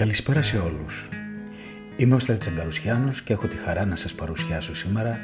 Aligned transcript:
Καλησπέρα 0.00 0.42
σε 0.42 0.58
όλους. 0.58 1.08
Είμαι 1.96 2.14
ο 2.14 2.18
Στέλτς 2.18 2.46
Αγκαρουσιάνος 2.46 3.22
και 3.22 3.32
έχω 3.32 3.46
τη 3.46 3.56
χαρά 3.56 3.84
να 3.84 3.94
σας 3.94 4.14
παρουσιάσω 4.14 4.74
σήμερα 4.74 5.18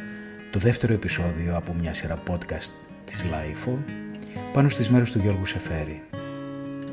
το 0.50 0.58
δεύτερο 0.58 0.92
επεισόδιο 0.92 1.56
από 1.56 1.74
μια 1.74 1.94
σειρά 1.94 2.22
podcast 2.28 2.72
της 3.04 3.24
LIFO 3.24 3.82
πάνω 4.52 4.68
στις 4.68 4.90
μέρες 4.90 5.12
του 5.12 5.18
Γιώργου 5.18 5.46
Σεφέρη. 5.46 6.02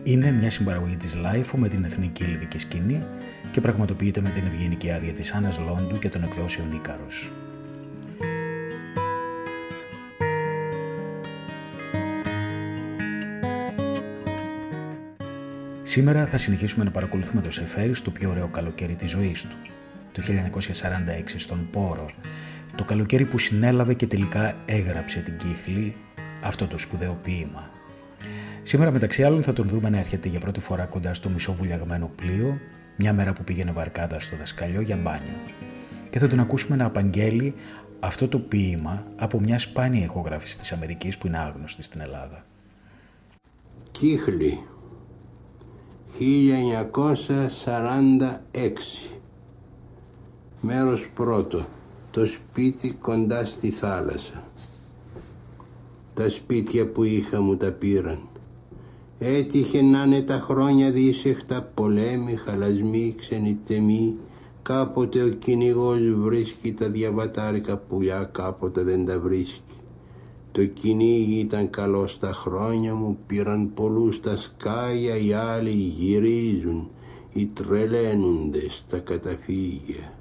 Είναι 0.04 0.32
μια 0.32 0.50
συμπαραγωγή 0.50 0.96
της 0.96 1.18
LIFO 1.18 1.56
με 1.56 1.68
την 1.68 1.84
Εθνική 1.84 2.24
Λιβική 2.24 2.60
Σκηνή 2.60 3.04
και 3.52 3.62
πραγματοποιείται 3.62 4.22
με 4.22 4.30
την 4.30 4.46
ευγενική 4.46 4.92
άδεια 4.92 5.14
της 5.14 5.34
Άννας 5.34 5.60
Λόντου 5.60 6.00
και 6.00 6.10
των 6.10 6.24
εκδόσεων 6.24 6.72
Ίκαρος. 6.72 7.32
Σήμερα 15.94 16.26
θα 16.26 16.38
συνεχίσουμε 16.38 16.84
να 16.84 16.92
παρακολουθούμε 16.92 17.42
το 17.42 17.52
Σεφέρι 17.52 17.94
στο 17.94 18.12
πιο 18.12 18.30
ωραίο 18.30 18.48
καλοκαίρι 18.48 18.96
της 18.96 19.10
ζωής 19.10 19.42
του, 19.42 19.58
το 20.12 20.22
1946 20.22 21.34
στον 21.36 21.70
Πόρο, 21.72 22.10
το 22.76 22.84
καλοκαίρι 22.84 23.26
που 23.26 23.38
συνέλαβε 23.38 23.94
και 23.94 24.08
τελικά 24.08 24.58
έγραψε 24.66 25.20
την 25.20 25.38
Κύχλη 25.38 25.96
αυτό 26.44 26.68
το 26.68 26.78
σπουδαίο 26.78 27.20
ποίημα. 27.24 27.70
Σήμερα 28.62 28.92
μεταξύ 28.92 29.24
άλλων 29.24 29.44
θα 29.44 29.54
τον 29.54 29.68
δούμε 29.68 29.90
να 29.90 29.98
έρχεται 29.98 30.28
για 30.28 30.40
πρώτη 30.40 30.60
φορά 30.60 30.86
κοντά 30.86 31.14
στο 31.14 31.30
μισό 31.30 31.54
βουλιαγμένο 31.54 32.12
πλοίο, 32.16 32.56
μια 32.96 33.14
μέρα 33.14 33.34
που 33.34 33.44
πήγαινε 33.44 33.72
βαρκάδα 33.72 34.20
στο 34.20 34.36
δασκαλιό 34.36 34.82
για 34.82 34.98
μπάνιο. 34.98 35.38
Και 36.10 36.20
θα 36.20 36.28
τον 36.28 36.40
ακούσουμε 36.40 36.76
να 36.76 36.86
απαγγέλει 36.86 37.54
αυτό 38.00 38.28
το 38.28 38.40
ποίημα 38.40 39.06
από 39.16 39.40
μια 39.40 39.60
σπάνια 39.60 40.04
ηχογράφηση 40.04 40.58
της 40.58 40.72
Αμερικής 40.72 41.18
που 41.18 41.28
είναι 41.28 41.38
άγνωστη 41.38 41.84
στην 41.84 42.02
Ελλάδα. 42.02 42.46
Κύχλη 43.92 44.60
1946 46.24 46.30
Μέρος 50.62 51.10
πρώτο. 51.16 51.66
Το 52.12 52.26
σπίτι 52.26 52.92
κοντά 53.02 53.46
στη 53.46 53.70
θάλασσα. 53.70 54.44
Τα 56.14 56.30
σπίτια 56.30 56.88
που 56.88 57.04
είχα 57.04 57.42
μου 57.42 57.56
τα 57.58 57.72
πήραν. 57.72 58.20
Έτυχε 59.20 59.82
να 59.82 60.04
είναι 60.04 60.22
τα 60.22 60.40
χρόνια 60.40 60.92
δίσεχτα 60.92 61.62
πολέμοι, 61.62 62.36
χαλασμοί, 62.36 63.16
ξενιτεμοί. 63.18 64.18
Κάποτε 64.62 65.24
ο 65.24 65.30
κυνηγός 65.30 66.00
βρίσκει 66.16 66.74
τα 66.74 66.90
διαβατάρικα 66.90 67.78
πουλιά, 67.78 68.24
κάποτε 68.24 68.84
δεν 68.84 69.06
τα 69.06 69.20
βρίσκει 69.20 69.62
το 70.54 70.66
κυνήγι 70.66 71.40
ήταν 71.40 71.70
καλό 71.70 72.08
στα 72.08 72.34
χρόνια 72.34 72.96
μου, 72.96 73.18
πήραν 73.28 73.74
πολλούς 73.74 74.20
τα 74.20 74.38
σκάγια, 74.38 75.18
οι 75.18 75.34
άλλοι 75.34 75.70
γυρίζουν, 75.70 76.90
οι 77.34 77.46
τρελαίνονται 77.46 78.70
στα 78.70 79.00
καταφύγια. 79.00 80.14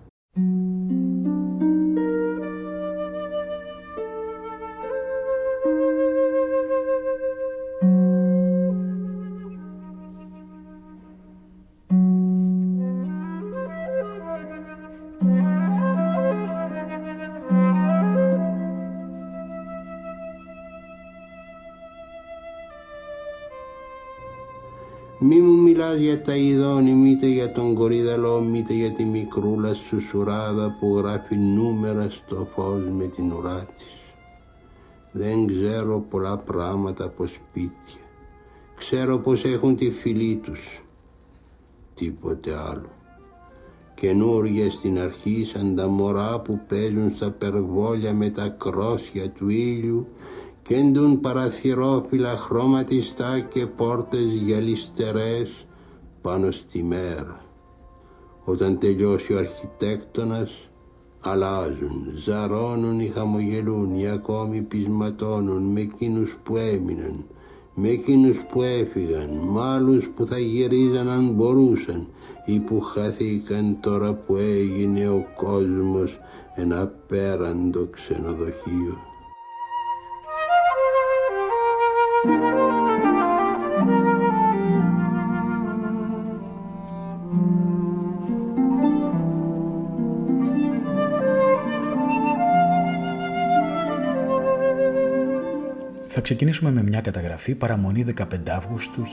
Μικρούλα 29.73 30.09
σουράδα 30.09 30.77
που 30.81 30.97
γράφει 30.97 31.37
νούμερα 31.37 32.11
στο 32.11 32.49
φως 32.55 32.85
με 32.91 33.07
την 33.07 33.33
ουρά 33.33 33.67
της. 33.77 33.87
Δεν 35.13 35.47
ξέρω 35.47 36.07
πολλά 36.11 36.37
πράγματα 36.37 37.05
από 37.05 37.27
σπίτια. 37.27 38.03
Ξέρω 38.77 39.19
πως 39.19 39.45
έχουν 39.45 39.77
τη 39.77 39.91
φιλή 39.91 40.37
τους. 40.37 40.83
Τίποτε 41.95 42.57
άλλο. 42.57 42.91
Καινούργια 43.95 44.71
στην 44.71 44.99
αρχή 44.99 45.45
σαν 45.45 45.77
τα 45.77 45.87
μωρά 45.87 46.41
που 46.41 46.61
παίζουν 46.69 47.15
στα 47.15 47.31
περβόλια 47.31 48.13
με 48.15 48.31
τα 48.31 48.49
κρόσια 48.49 49.31
του 49.31 49.49
ήλιου 49.49 50.07
κέντουν 50.63 51.21
παραθυρόφυλλα 51.21 52.37
χρώματιστά 52.37 53.41
και 53.41 53.67
πόρτες 53.67 54.25
γυαλιστερές 54.25 55.67
πάνω 56.23 56.51
στη 56.51 56.83
μέρα. 56.83 57.42
Όταν 58.45 58.79
τελειώσει 58.79 59.33
ο 59.33 59.39
αρχιτέκτονας 59.39 60.69
αλλάζουν, 61.21 62.13
ζαρώνουν 62.15 63.01
ή 63.01 63.07
χαμογελούν 63.07 63.95
ή 63.95 64.09
ακόμη 64.09 64.61
πεισματώνουν 64.61 65.63
με 65.63 65.81
εκείνους 65.81 66.37
που 66.43 66.57
έμειναν, 66.57 67.25
με 67.75 67.89
εκείνους 67.89 68.39
που 68.39 68.63
έφυγαν, 68.63 69.31
με 69.31 69.61
άλλους 69.61 70.09
που 70.09 70.27
θα 70.27 70.39
γυρίζαν 70.39 71.09
αν 71.09 71.31
μπορούσαν 71.31 72.07
ή 72.47 72.61
που 72.61 72.81
χαθήκαν 72.81 73.77
τώρα 73.81 74.15
που 74.15 74.37
έγινε 74.37 75.09
ο 75.09 75.27
κόσμος 75.37 76.21
ένα 76.55 76.93
πέραντο 77.07 77.89
ξενοδοχείο. 77.91 79.12
Θα 96.15 96.21
ξεκινήσουμε 96.21 96.71
με 96.71 96.83
μια 96.83 97.01
καταγραφή 97.01 97.55
παραμονή 97.55 98.05
15 98.19 98.25
Αύγουστου 98.49 99.03
1946. 99.03 99.09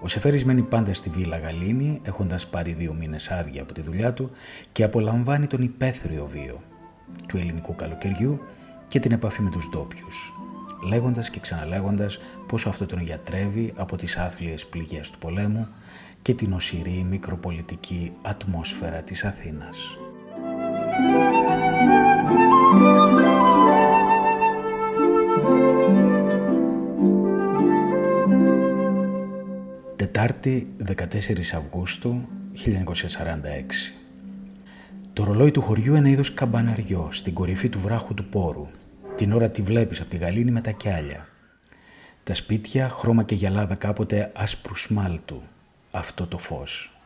Ο 0.00 0.08
Σεφέρης 0.08 0.44
μένει 0.44 0.62
πάντα 0.62 0.94
στη 0.94 1.10
Βίλα 1.10 1.38
Γαλήνη, 1.38 2.00
έχοντας 2.04 2.48
πάρει 2.48 2.72
δύο 2.72 2.94
μήνες 2.94 3.30
άδεια 3.30 3.62
από 3.62 3.72
τη 3.72 3.80
δουλειά 3.80 4.12
του 4.12 4.30
και 4.72 4.84
απολαμβάνει 4.84 5.46
τον 5.46 5.62
υπαίθριο 5.62 6.28
βίο 6.32 6.62
του 7.28 7.36
ελληνικού 7.36 7.74
καλοκαιριού 7.74 8.36
και 8.88 8.98
την 8.98 9.12
επαφή 9.12 9.42
με 9.42 9.50
τους 9.50 9.68
ντόπιους, 9.68 10.32
λέγοντας 10.88 11.30
και 11.30 11.40
ξαναλέγοντας 11.40 12.18
πόσο 12.48 12.68
αυτό 12.68 12.86
τον 12.86 13.00
γιατρεύει 13.00 13.72
από 13.76 13.96
τις 13.96 14.16
άθλιες 14.16 14.66
πληγές 14.66 15.10
του 15.10 15.18
πολέμου 15.18 15.68
και 16.22 16.34
την 16.34 16.52
οσυρή 16.52 17.06
μικροπολιτική 17.08 18.12
ατμόσφαιρα 18.22 19.02
της 19.02 19.24
Αθήνας. 19.24 19.98
Τετάρτη 30.24 30.74
14 30.86 31.40
Αυγούστου 31.54 32.28
1946 32.64 32.68
το 35.12 35.24
ρολόι 35.24 35.50
του 35.50 35.60
χωριού 35.60 35.94
είναι 35.94 36.10
είδος 36.10 36.34
καμπαναριό 36.34 37.08
στην 37.12 37.34
κορυφή 37.34 37.68
του 37.68 37.80
βράχου 37.80 38.14
του 38.14 38.24
πόρου. 38.24 38.66
Την 39.16 39.32
ώρα 39.32 39.50
τη 39.50 39.62
βλέπεις 39.62 40.00
από 40.00 40.10
τη 40.10 40.16
γαλήνη 40.16 40.50
με 40.50 40.60
τα 40.60 40.70
κιάλια. 40.70 41.26
Τα 42.24 42.34
σπίτια 42.34 42.88
χρώμα 42.88 43.22
και 43.22 43.34
γυαλάδα 43.34 43.74
κάποτε 43.74 44.32
άσπρου 44.34 44.76
σμάλτου. 44.76 45.40
Αυτό 45.90 46.26
το 46.26 46.38
φως. 46.38 46.98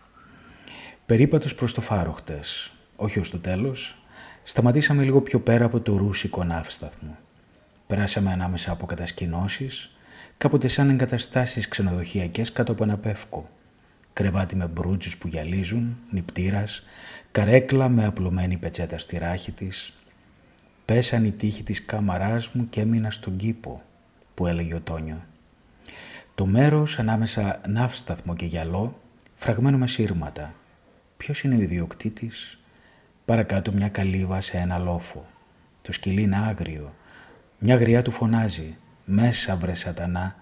Περίπατος 1.06 1.54
προς 1.54 1.74
το 1.74 1.80
φάρο 1.80 2.12
χτες. 2.12 2.72
Όχι 2.96 3.18
ως 3.18 3.30
το 3.30 3.38
τέλος. 3.38 4.02
Σταματήσαμε 4.42 5.02
λίγο 5.02 5.20
πιο 5.20 5.40
πέρα 5.40 5.64
από 5.64 5.80
το 5.80 5.96
ρούσικο 5.96 6.44
ναύσταθμο. 6.44 7.16
Περάσαμε 7.86 8.32
ανάμεσα 8.32 8.72
από 8.72 8.86
κατασκηνώσεις, 8.86 9.97
κάποτε 10.38 10.68
σαν 10.68 10.90
εγκαταστάσεις 10.90 11.68
ξενοδοχειακές 11.68 12.52
κάτω 12.52 12.72
από 12.72 12.84
ένα 12.84 12.98
πεύκο 12.98 13.44
κρεβάτι 14.18 14.56
με 14.56 14.66
μπρούτζους 14.66 15.18
που 15.18 15.28
γυαλίζουν, 15.28 15.98
νυπτήρας, 16.10 16.82
καρέκλα 17.30 17.88
με 17.88 18.04
απλωμένη 18.04 18.56
πετσέτα 18.56 18.98
στη 18.98 19.18
ράχη 19.18 19.52
της. 19.52 19.94
Πέσαν 20.84 21.24
οι 21.24 21.30
τείχοι 21.32 21.62
της 21.62 21.84
κάμαράς 21.84 22.48
μου 22.48 22.68
και 22.68 22.80
έμεινα 22.80 23.10
στον 23.10 23.36
κήπο, 23.36 23.80
που 24.34 24.46
έλεγε 24.46 24.74
ο 24.74 24.80
Τόνιο. 24.80 25.24
Το 26.34 26.46
μέρος 26.46 26.98
ανάμεσα 26.98 27.60
ναύσταθμο 27.68 28.34
και 28.34 28.44
γυαλό, 28.44 28.94
φραγμένο 29.34 29.78
με 29.78 29.86
σύρματα. 29.86 30.54
Ποιος 31.16 31.42
είναι 31.42 31.56
ο 31.56 31.60
ιδιοκτήτης; 31.60 32.58
Παρακάτω 33.24 33.72
μια 33.72 33.88
καλύβα 33.88 34.40
σε 34.40 34.56
ένα 34.56 34.78
λόφο. 34.78 35.26
Το 35.82 35.92
σκυλί 35.92 36.22
είναι 36.22 36.36
άγριο. 36.36 36.92
Μια 37.58 37.76
γριά 37.76 38.02
του 38.02 38.10
φωνάζει. 38.10 38.70
Μέσα 39.10 39.56
βρε 39.56 39.74
σατανά. 39.74 40.36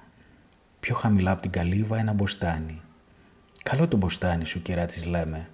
Πιο 0.81 0.95
χαμηλά 0.95 1.31
από 1.31 1.43
την 1.43 1.51
καλύβα 1.51 1.99
ένα 1.99 2.13
μποστάνι. 2.13 2.81
Καλό 3.63 3.89
το 3.89 3.97
μποστάνι 3.97 4.45
σου 4.45 4.63
κυρά 4.63 4.87
της 4.87 5.05
λέμε. 5.05 5.49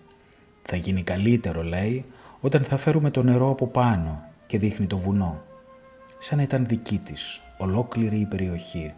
Θα 0.63 0.77
γίνει 0.77 1.03
καλύτερο 1.03 1.63
λέει 1.63 2.05
όταν 2.41 2.63
θα 2.63 2.77
φέρουμε 2.77 3.11
το 3.11 3.23
νερό 3.23 3.51
από 3.51 3.67
πάνω 3.67 4.23
και 4.47 4.59
δείχνει 4.59 4.87
το 4.87 4.99
βουνό. 4.99 5.43
Σαν 6.19 6.37
να 6.37 6.43
ήταν 6.43 6.67
δική 6.67 6.99
της, 6.99 7.41
ολόκληρη 7.59 8.19
η 8.19 8.27
περιοχή. 8.27 8.95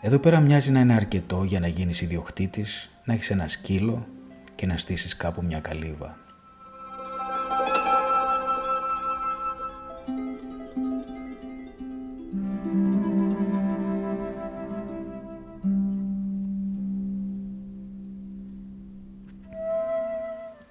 Εδώ 0.00 0.18
πέρα 0.18 0.40
μοιάζει 0.40 0.70
να 0.70 0.80
είναι 0.80 0.94
αρκετό 0.94 1.44
για 1.44 1.60
να 1.60 1.66
γίνεις 1.66 2.00
ιδιοκτήτης, 2.00 2.88
να 3.04 3.12
έχεις 3.14 3.30
ένα 3.30 3.48
σκύλο 3.48 4.06
και 4.54 4.66
να 4.66 4.76
στήσεις 4.76 5.16
κάπου 5.16 5.44
μια 5.44 5.60
καλύβα. 5.60 6.25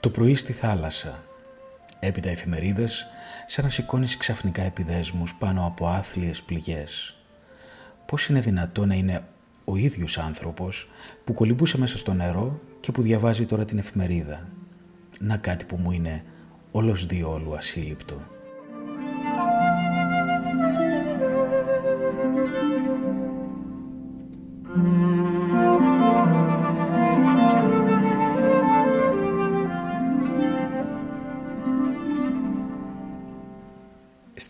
Το 0.05 0.11
πρωί 0.11 0.35
στη 0.35 0.53
θάλασσα, 0.53 1.23
έπειτα 1.99 2.29
εφημερίδες, 2.29 3.07
σαν 3.45 3.63
να 3.63 3.69
σηκώνεις 3.69 4.17
ξαφνικά 4.17 4.61
επιδέσμους 4.61 5.35
πάνω 5.35 5.65
από 5.65 5.87
άθλιες 5.87 6.41
πληγές. 6.41 7.21
Πώς 8.05 8.27
είναι 8.27 8.39
δυνατό 8.39 8.85
να 8.85 8.93
είναι 8.93 9.23
ο 9.65 9.75
ίδιος 9.75 10.17
άνθρωπος 10.17 10.87
που 11.23 11.33
κολυμπούσε 11.33 11.77
μέσα 11.77 11.97
στο 11.97 12.13
νερό 12.13 12.59
και 12.79 12.91
που 12.91 13.01
διαβάζει 13.01 13.45
τώρα 13.45 13.65
την 13.65 13.77
εφημερίδα. 13.77 14.49
Να 15.19 15.37
κάτι 15.37 15.65
που 15.65 15.75
μου 15.75 15.91
είναι 15.91 16.23
όλος 16.71 17.05
διόλου 17.05 17.55
ασύλληπτο. 17.55 18.34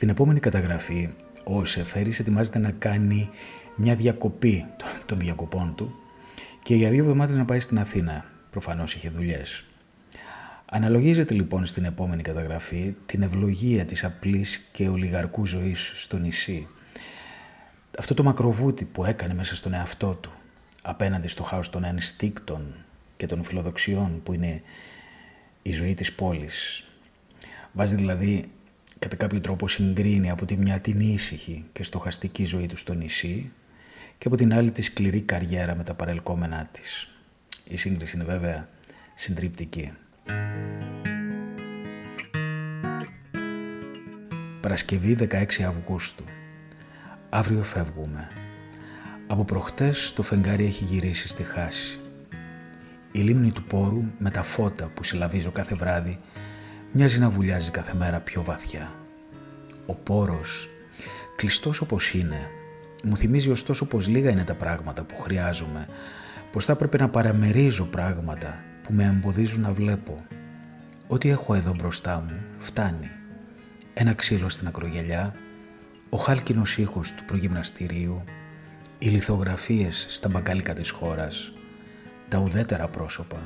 Στην 0.06 0.18
επόμενη 0.18 0.40
καταγραφή, 0.40 1.10
ο 1.44 1.66
Σεφέρης 1.66 2.20
ετοιμάζεται 2.20 2.60
να 2.60 2.72
κάνει 2.72 3.30
μια 3.76 3.96
διακοπή 3.96 4.66
των 5.06 5.20
διακοπών 5.20 5.76
του 5.76 5.92
και 6.64 6.76
για 6.76 6.90
δύο 6.90 7.04
εβδομάδες 7.04 7.36
να 7.36 7.46
πάει 7.46 7.60
στην 7.60 7.80
Αθήνα. 7.80 8.26
Προφανώς 8.50 8.96
είχε 8.96 9.10
δουλειές. 9.10 9.64
Αναλογίζεται 10.66 11.34
λοιπόν 11.34 11.66
στην 11.66 11.86
επόμενη 11.86 12.22
καταγραφή 12.22 12.96
την 13.06 13.22
ευλογία 13.22 13.86
της 13.86 14.04
απλής 14.04 14.70
και 14.72 14.88
ολιγαρκού 14.88 15.46
ζωής 15.46 15.92
στο 15.96 16.18
νησί. 16.18 16.66
Αυτό 18.00 18.14
το 18.14 18.24
μακροβούτι 18.24 18.86
που 18.86 19.06
έκανε 19.06 19.34
μέσα 19.34 19.56
στον 19.56 19.74
εαυτό 19.74 20.14
του 20.14 20.32
απέναντι 20.82 21.28
στο 21.28 21.44
χάος 21.44 21.70
των 21.70 21.84
ενστίκτων 21.84 22.76
και 23.18 23.26
των 23.26 23.44
φιλοδοξιών 23.44 24.22
που 24.24 24.34
είναι 24.34 24.62
η 25.62 25.72
ζωή 25.72 25.94
της 25.94 26.14
πόλης. 26.14 26.84
Βάζει 27.72 27.96
δηλαδή 27.96 28.50
κατά 29.00 29.16
κάποιο 29.16 29.42
τρόπο 29.42 29.68
συγκρίνει 29.68 30.30
από 30.30 30.46
τη 30.46 30.58
μια 30.58 30.80
την 30.80 31.00
ήσυχη 31.00 31.66
και 31.72 31.84
στοχαστική 31.84 32.46
ζωή 32.46 32.66
του 32.66 32.78
στο 32.78 32.94
νησί 32.94 33.54
και 34.18 34.28
από 34.28 34.36
την 34.36 34.54
άλλη 34.54 34.72
τη 34.72 34.82
σκληρή 34.82 35.22
καριέρα 35.22 35.76
με 35.76 35.84
τα 35.84 35.94
παρελκόμενά 35.94 36.70
της. 36.72 37.08
Η 37.68 37.78
σύγκριση 37.78 38.16
είναι 38.16 38.26
βέβαια 38.26 38.70
συντριπτική. 39.14 39.92
Παρασκευή 44.62 45.18
16 45.20 45.62
Αυγούστου. 45.68 46.24
Αύριο 47.30 47.64
φεύγουμε. 47.64 48.30
Από 49.28 49.44
προχτές 49.44 50.14
το 50.16 50.24
φεγγάρι 50.24 50.66
έχει 50.66 50.84
γυρίσει 50.84 51.28
στη 51.28 51.44
χάση. 51.44 52.00
Η 53.12 53.20
λίμνη 53.20 53.52
του 53.52 53.64
πόρου 53.64 54.04
με 54.18 54.30
τα 54.30 54.44
φώτα 54.44 54.92
που 54.94 55.04
συλλαβίζω 55.04 55.52
κάθε 55.52 55.76
βράδυ 55.76 56.18
μοιάζει 56.98 57.20
να 57.20 57.30
βουλιάζει 57.30 57.72
κάθε 57.72 57.94
μέρα 57.94 58.20
πιο 58.20 58.44
βαθιά. 58.44 58.94
Ο 59.86 59.96
πόρος, 59.96 60.68
κλειστός 61.36 61.82
όπως 61.82 62.14
είναι, 62.14 62.48
μου 63.04 63.18
θυμίζει 63.18 63.50
ωστόσο 63.50 63.86
πως 63.86 64.08
λίγα 64.08 64.30
είναι 64.30 64.44
τα 64.44 64.56
πράγματα 64.56 65.04
που 65.04 65.16
χρειάζομαι, 65.16 65.88
πως 66.52 66.66
θα 66.66 66.72
έπρεπε 66.72 66.98
να 66.98 67.10
παραμερίζω 67.10 67.86
πράγματα 67.86 68.64
που 68.84 68.94
με 68.94 69.04
εμποδίζουν 69.04 69.62
να 69.62 69.74
βλέπω. 69.74 70.16
Ό,τι 71.08 71.30
έχω 71.30 71.54
εδώ 71.54 71.74
μπροστά 71.78 72.26
μου 72.28 72.38
φτάνει. 72.58 73.10
Ένα 73.94 74.14
ξύλο 74.14 74.50
στην 74.50 74.68
ακρογελιά, 74.68 75.34
ο 76.10 76.18
χάλκινος 76.18 76.78
ήχος 76.78 77.12
του 77.14 77.26
προγυμναστηρίου, 77.26 78.24
οι 78.98 79.08
λιθογραφίες 79.08 80.06
στα 80.10 80.30
μπαγκάλικα 80.30 80.74
της 80.74 80.90
χώρας, 80.90 81.52
τα 82.28 82.38
ουδέτερα 82.38 82.88
πρόσωπα, 82.88 83.40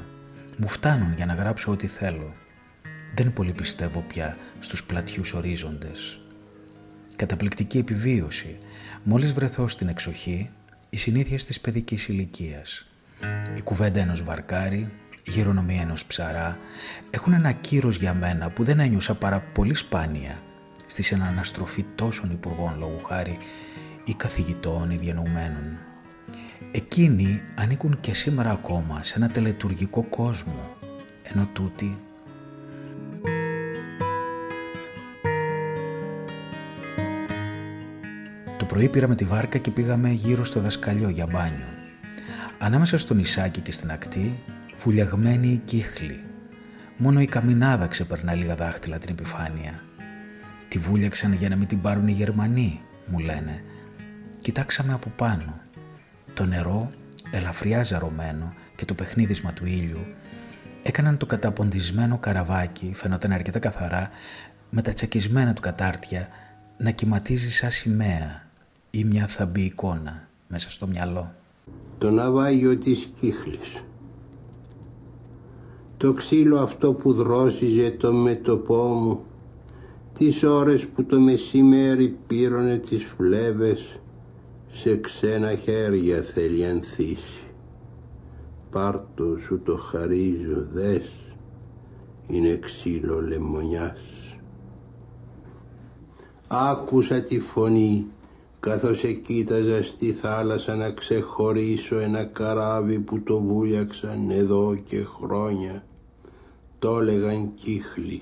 μου 0.58 0.68
φτάνουν 0.68 1.14
για 1.16 1.26
να 1.26 1.34
γράψω 1.34 1.72
ό,τι 1.72 1.88
θέλω. 1.88 2.34
Δεν 3.16 3.34
πολύ 3.34 3.52
πιστεύω 3.52 4.02
πια 4.02 4.36
στους 4.60 4.84
πλατιούς 4.84 5.34
ορίζοντες. 5.34 6.20
Καταπληκτική 7.16 7.78
επιβίωση. 7.78 8.58
Μόλις 9.04 9.34
βρεθώ 9.34 9.68
στην 9.68 9.88
εξοχή, 9.88 10.50
οι 10.90 10.98
συνήθειες 10.98 11.46
της 11.46 11.62
παιδικής 11.62 12.08
ηλικίας. 12.08 12.88
Η 13.58 13.62
κουβέντα 13.62 14.00
ενός 14.00 14.24
βαρκάρι, 14.24 14.92
η 15.24 15.32
γερονομία 15.32 15.82
ενός 15.82 16.06
ψαρά 16.06 16.58
έχουν 17.10 17.34
ένα 17.34 17.52
κύρος 17.52 17.96
για 17.96 18.14
μένα 18.14 18.50
που 18.50 18.64
δεν 18.64 18.80
ένιωσα 18.80 19.16
παρά 19.16 19.40
πολύ 19.40 19.74
σπάνια 19.74 20.40
στη 20.86 21.04
συναναστροφή 21.04 21.86
τόσων 21.96 22.32
υπουργών 22.32 22.76
λόγου 22.78 23.04
χάρη 23.04 23.38
ή 24.04 24.14
καθηγητών 24.14 24.90
ή 24.90 24.98
διανοουμένων. 24.98 25.78
Εκείνοι 26.72 27.42
ανήκουν 27.56 28.00
και 28.00 28.14
σήμερα 28.14 28.52
ακόμα 28.52 29.04
σε 29.04 29.14
ένα 29.18 29.28
τελετουργικό 29.28 30.04
κόσμο, 30.04 30.76
ενώ 31.24 31.50
τούτοι 31.54 31.98
πρωί 38.70 38.90
πήραμε 38.90 39.16
τη 39.16 39.26
βάρκα 39.26 39.58
και 39.58 39.72
πήγαμε 39.72 40.10
γύρω 40.10 40.44
στο 40.44 40.60
δασκαλιό 40.60 41.10
για 41.10 41.26
μπάνιο. 41.26 41.68
Ανάμεσα 42.60 42.98
στο 42.98 43.14
νησάκι 43.14 43.62
και 43.62 43.72
στην 43.72 43.92
ακτή, 43.92 44.44
φουλιαγμένη 44.76 45.48
η 45.48 45.62
κύχλη. 45.66 46.20
Μόνο 46.98 47.22
η 47.22 47.26
καμινάδα 47.26 47.88
ξεπερνά 47.88 48.34
λίγα 48.34 48.56
δάχτυλα 48.56 48.98
την 48.98 49.10
επιφάνεια. 49.12 49.84
Τη 50.68 50.78
βούλιαξαν 50.78 51.34
για 51.34 51.50
να 51.50 51.56
μην 51.56 51.68
την 51.68 51.82
πάρουν 51.82 52.08
οι 52.08 52.12
Γερμανοί, 52.12 52.82
μου 53.06 53.20
λένε. 53.20 53.64
Κοιτάξαμε 54.40 54.94
από 54.94 55.10
πάνω. 55.10 55.60
Το 56.34 56.46
νερό, 56.46 56.90
ελαφριά 57.32 57.84
ζαρωμένο 57.84 58.54
και 58.76 58.86
το 58.86 58.94
παιχνίδισμα 58.94 59.54
του 59.54 59.66
ήλιου, 59.66 60.02
έκαναν 60.84 61.18
το 61.18 61.26
καταποντισμένο 61.26 62.18
καραβάκι, 62.18 62.92
φαινόταν 62.96 63.32
αρκετά 63.32 63.60
καθαρά, 63.60 64.10
με 64.70 64.82
τα 64.82 64.94
τσακισμένα 64.94 65.54
του 65.54 65.62
κατάρτια, 65.62 66.28
να 66.78 66.92
κυματίζει 66.92 67.52
σαν 67.52 67.72
σημαία 67.72 68.48
ή 68.92 69.04
μια 69.04 69.28
θαμπή 69.28 69.62
εικόνα 69.62 70.30
μέσα 70.48 70.70
στο 70.70 70.88
μυαλό; 70.88 71.34
Το 71.98 72.12
ναυάγιο 72.12 72.78
της 72.78 73.12
Κύχλης. 73.20 73.84
Το 75.98 76.14
ξύλο 76.14 76.58
αυτό 76.60 76.94
που 76.94 77.14
δρόσιζε 77.14 77.92
το 77.92 78.14
μέτωπό 78.14 78.84
μου 78.84 79.24
τις 80.14 80.44
ώρες 80.44 80.88
που 80.88 81.04
το 81.04 81.20
μεσημέρι 81.20 82.18
πήρωνε 82.28 82.78
τις 82.78 83.04
φλέβες 83.04 84.00
σε 84.72 84.98
ξένα 84.98 85.56
χέρια 85.56 86.22
θέλει 86.22 86.66
ανθίσει. 86.66 87.44
Πάρτο 88.72 89.38
σου 89.40 89.62
το 89.64 89.78
χαρίζω 89.78 90.68
δες 90.72 91.34
είναι 92.28 92.58
ξύλο 92.58 93.22
λεμονιάς. 93.22 94.38
Άκουσα 96.48 97.22
τη 97.24 97.40
φωνή 97.40 98.08
καθώς 98.60 99.04
εκείταζα 99.04 99.84
στη 99.84 100.12
θάλασσα 100.12 100.76
να 100.76 100.90
ξεχωρίσω 100.90 102.00
ένα 102.00 102.24
καράβι 102.24 103.00
που 103.00 103.24
το 103.24 103.42
βούλιαξαν 103.42 104.30
εδώ 104.30 104.76
και 104.76 105.04
χρόνια. 105.04 105.84
Το 106.80 107.00
έλεγαν 107.00 107.54
κύχλι, 107.56 108.22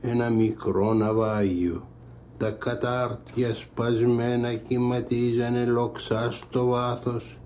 ένα 0.00 0.30
μικρό 0.30 0.92
ναυάγιο. 0.92 1.88
Τα 2.36 2.50
κατάρτια 2.50 3.54
σπασμένα 3.54 4.54
κυματίζανε 4.54 5.64
λοξά 5.64 6.30
στο 6.30 6.66
βάθος, 6.66 7.38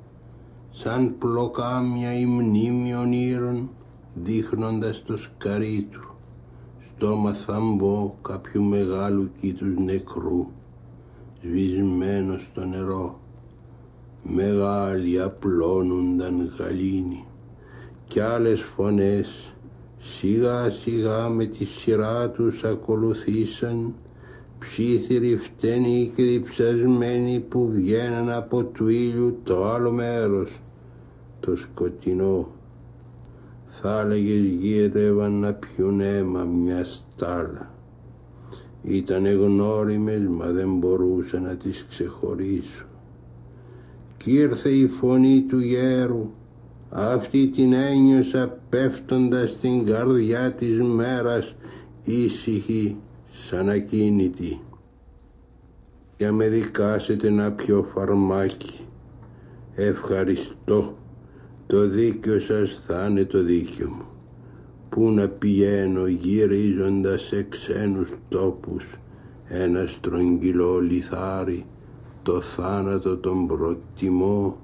σαν 0.70 1.14
πλοκάμια 1.18 2.18
ή 2.18 2.26
μνήμη 2.26 2.94
ονείρων, 2.94 3.70
δείχνοντας 4.14 5.02
το 5.02 5.16
σκαρί 5.16 5.88
του, 5.90 6.14
στόμα 6.86 7.32
θαμπό 7.32 8.14
κάποιου 8.22 8.62
μεγάλου 8.62 9.30
κήτους 9.40 9.74
νεκρού 9.78 10.46
σβησμένο 11.42 12.38
στο 12.38 12.64
νερό. 12.64 13.20
Μεγάλοι 14.22 15.20
απλώνονταν 15.20 16.54
γαλήνοι 16.58 17.24
κι 18.10 18.20
άλλες 18.20 18.60
φωνές 18.60 19.54
σιγά 19.98 20.70
σιγά 20.70 21.28
με 21.28 21.44
τη 21.44 21.64
σειρά 21.64 22.30
τους 22.30 22.64
ακολουθήσαν 22.64 23.94
ψήθυροι 24.58 25.36
φταίνει 25.36 26.12
και 26.16 26.22
διψασμένοι 26.22 27.40
που 27.40 27.70
βγαίναν 27.70 28.30
από 28.30 28.64
του 28.64 28.88
ήλιου 28.88 29.38
το 29.44 29.64
άλλο 29.64 29.92
μέρος, 29.92 30.60
το 31.40 31.56
σκοτεινό. 31.56 32.48
Θα 33.66 34.00
έλεγες 34.00 34.40
γύρευαν 34.40 35.32
να 35.32 35.54
πιούν 35.54 36.00
αίμα 36.00 36.44
μια 36.44 36.84
στάλα. 36.84 37.69
Ήταν 38.82 39.26
γνώριμες 39.26 40.26
μα 40.28 40.46
δεν 40.46 40.76
μπορούσα 40.76 41.40
να 41.40 41.56
τις 41.56 41.86
ξεχωρίσω. 41.88 42.84
κι 44.16 44.32
ήρθε 44.32 44.68
η 44.70 44.86
φωνή 44.86 45.44
του 45.48 45.58
γέρου. 45.58 46.30
Αυτή 46.90 47.48
την 47.48 47.72
ένιωσα 47.72 48.58
πέφτοντας 48.68 49.50
στην 49.50 49.84
καρδιά 49.84 50.52
της 50.52 50.82
μέρας 50.82 51.54
ήσυχη 52.04 52.96
σαν 53.32 53.68
ακίνητη. 53.68 54.60
Για 56.18 56.32
με 56.32 56.48
δικάσετε 56.48 57.30
να 57.30 57.52
πιω 57.52 57.86
φαρμάκι. 57.94 58.80
Ευχαριστώ. 59.74 60.98
Το 61.66 61.88
δίκιο 61.88 62.40
σας 62.40 62.82
θα 62.86 63.06
είναι 63.10 63.24
το 63.24 63.42
δίκιο 63.42 63.88
μου 63.88 64.09
Πού 64.90 65.10
να 65.10 65.28
πηγαίνω 65.28 66.06
γυρίζοντας 66.06 67.22
σε 67.22 67.42
ξένους 67.42 68.14
τόπους 68.28 68.84
ένα 69.48 69.86
στρογγυλό 69.86 70.78
λιθάρι 70.80 71.64
το 72.22 72.40
θάνατο 72.40 73.16
τον 73.16 73.46
προτιμώ. 73.46 74.58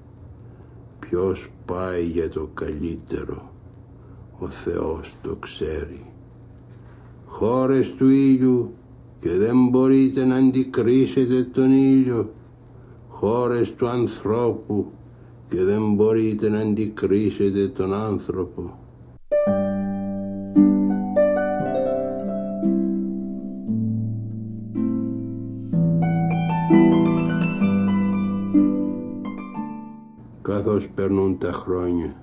Ποιος 0.99 1.49
πάει 1.65 2.05
για 2.05 2.29
το 2.29 2.49
καλύτερο 2.55 3.53
ο 4.39 4.47
Θεός 4.47 5.17
το 5.23 5.37
ξέρει. 5.41 6.05
Χώρες 7.27 7.95
του 7.95 8.09
ήλιου 8.09 8.73
και 9.21 9.31
δεν 9.31 9.69
μπορείτε 9.69 10.25
να 10.25 10.35
αντικρίσετε 10.37 11.43
τον 11.43 11.73
ήλιο. 11.73 12.31
Χώρες 13.09 13.75
του 13.75 13.89
ανθρώπου 13.89 14.87
και 15.49 15.65
δεν 15.65 15.95
μπορείτε 15.95 16.49
να 16.49 16.59
αντικρίσετε 16.59 17.69
τον 17.69 17.95
άνθρωπο 17.95 18.79
περνούν 31.07 31.39
τα 31.39 31.53
χρόνια. 31.53 32.17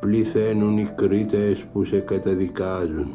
Πληθαίνουν 0.00 0.78
οι 0.78 0.88
κρίτες 0.94 1.66
που 1.72 1.84
σε 1.84 1.98
καταδικάζουν. 1.98 3.06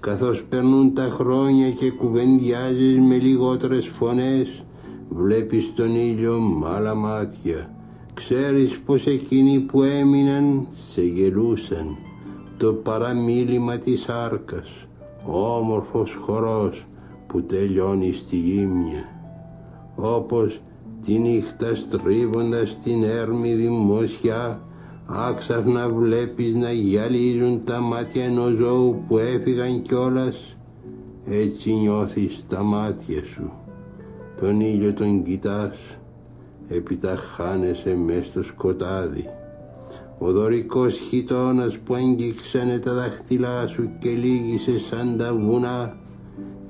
Καθώς 0.00 0.44
περνούν 0.44 0.94
τα 0.94 1.02
χρόνια 1.02 1.70
και 1.70 1.90
κουβεντιάζεις 1.90 2.98
με 2.98 3.16
λιγότερες 3.16 3.86
φωνές, 3.86 4.64
βλέπεις 5.08 5.72
τον 5.74 5.94
ήλιο 5.94 6.40
με 6.40 6.68
άλλα 6.68 6.94
μάτια. 6.94 7.70
Ξέρεις 8.14 8.80
πως 8.80 9.06
εκείνοι 9.06 9.60
που 9.60 9.82
έμειναν 9.82 10.66
σε 10.72 11.02
γελούσαν. 11.02 11.96
Το 12.56 12.74
παραμίλημα 12.74 13.78
της 13.78 14.08
άρκας, 14.08 14.86
ο 15.26 15.56
όμορφος 15.56 16.18
χορός 16.20 16.86
που 17.26 17.42
τελειώνει 17.42 18.12
στη 18.12 18.36
γύμνια. 18.36 19.04
Όπως 19.96 20.60
τη 21.06 21.18
νύχτα 21.18 21.74
στρίβοντας 21.74 22.78
την 22.78 23.02
έρμη 23.02 23.54
δημόσια 23.54 24.60
άξαφνα 25.06 25.88
βλέπεις 25.88 26.54
να 26.54 26.70
γυαλίζουν 26.70 27.64
τα 27.64 27.80
μάτια 27.80 28.24
ενός 28.24 28.52
ζώου 28.52 29.04
που 29.08 29.18
έφυγαν 29.18 29.82
κιόλας. 29.82 30.56
Έτσι 31.26 31.74
νιώθεις 31.74 32.44
τα 32.48 32.62
μάτια 32.62 33.24
σου. 33.24 33.50
Τον 34.40 34.60
ήλιο 34.60 34.92
τον 34.92 35.22
κοιτάς 35.22 35.76
έπειτα 36.68 37.16
χάνεσαι 37.16 37.96
μες 37.96 38.26
στο 38.26 38.42
σκοτάδι. 38.42 39.24
Ο 40.18 40.32
δωρικός 40.32 40.98
χιτώνας 40.98 41.78
που 41.78 41.94
αγγίξανε 41.94 42.78
τα 42.78 42.94
δάχτυλά 42.94 43.66
σου 43.66 43.90
και 43.98 44.10
λύγησες 44.10 44.82
σαν 44.82 45.16
τα 45.16 45.34
βουνά 45.34 45.96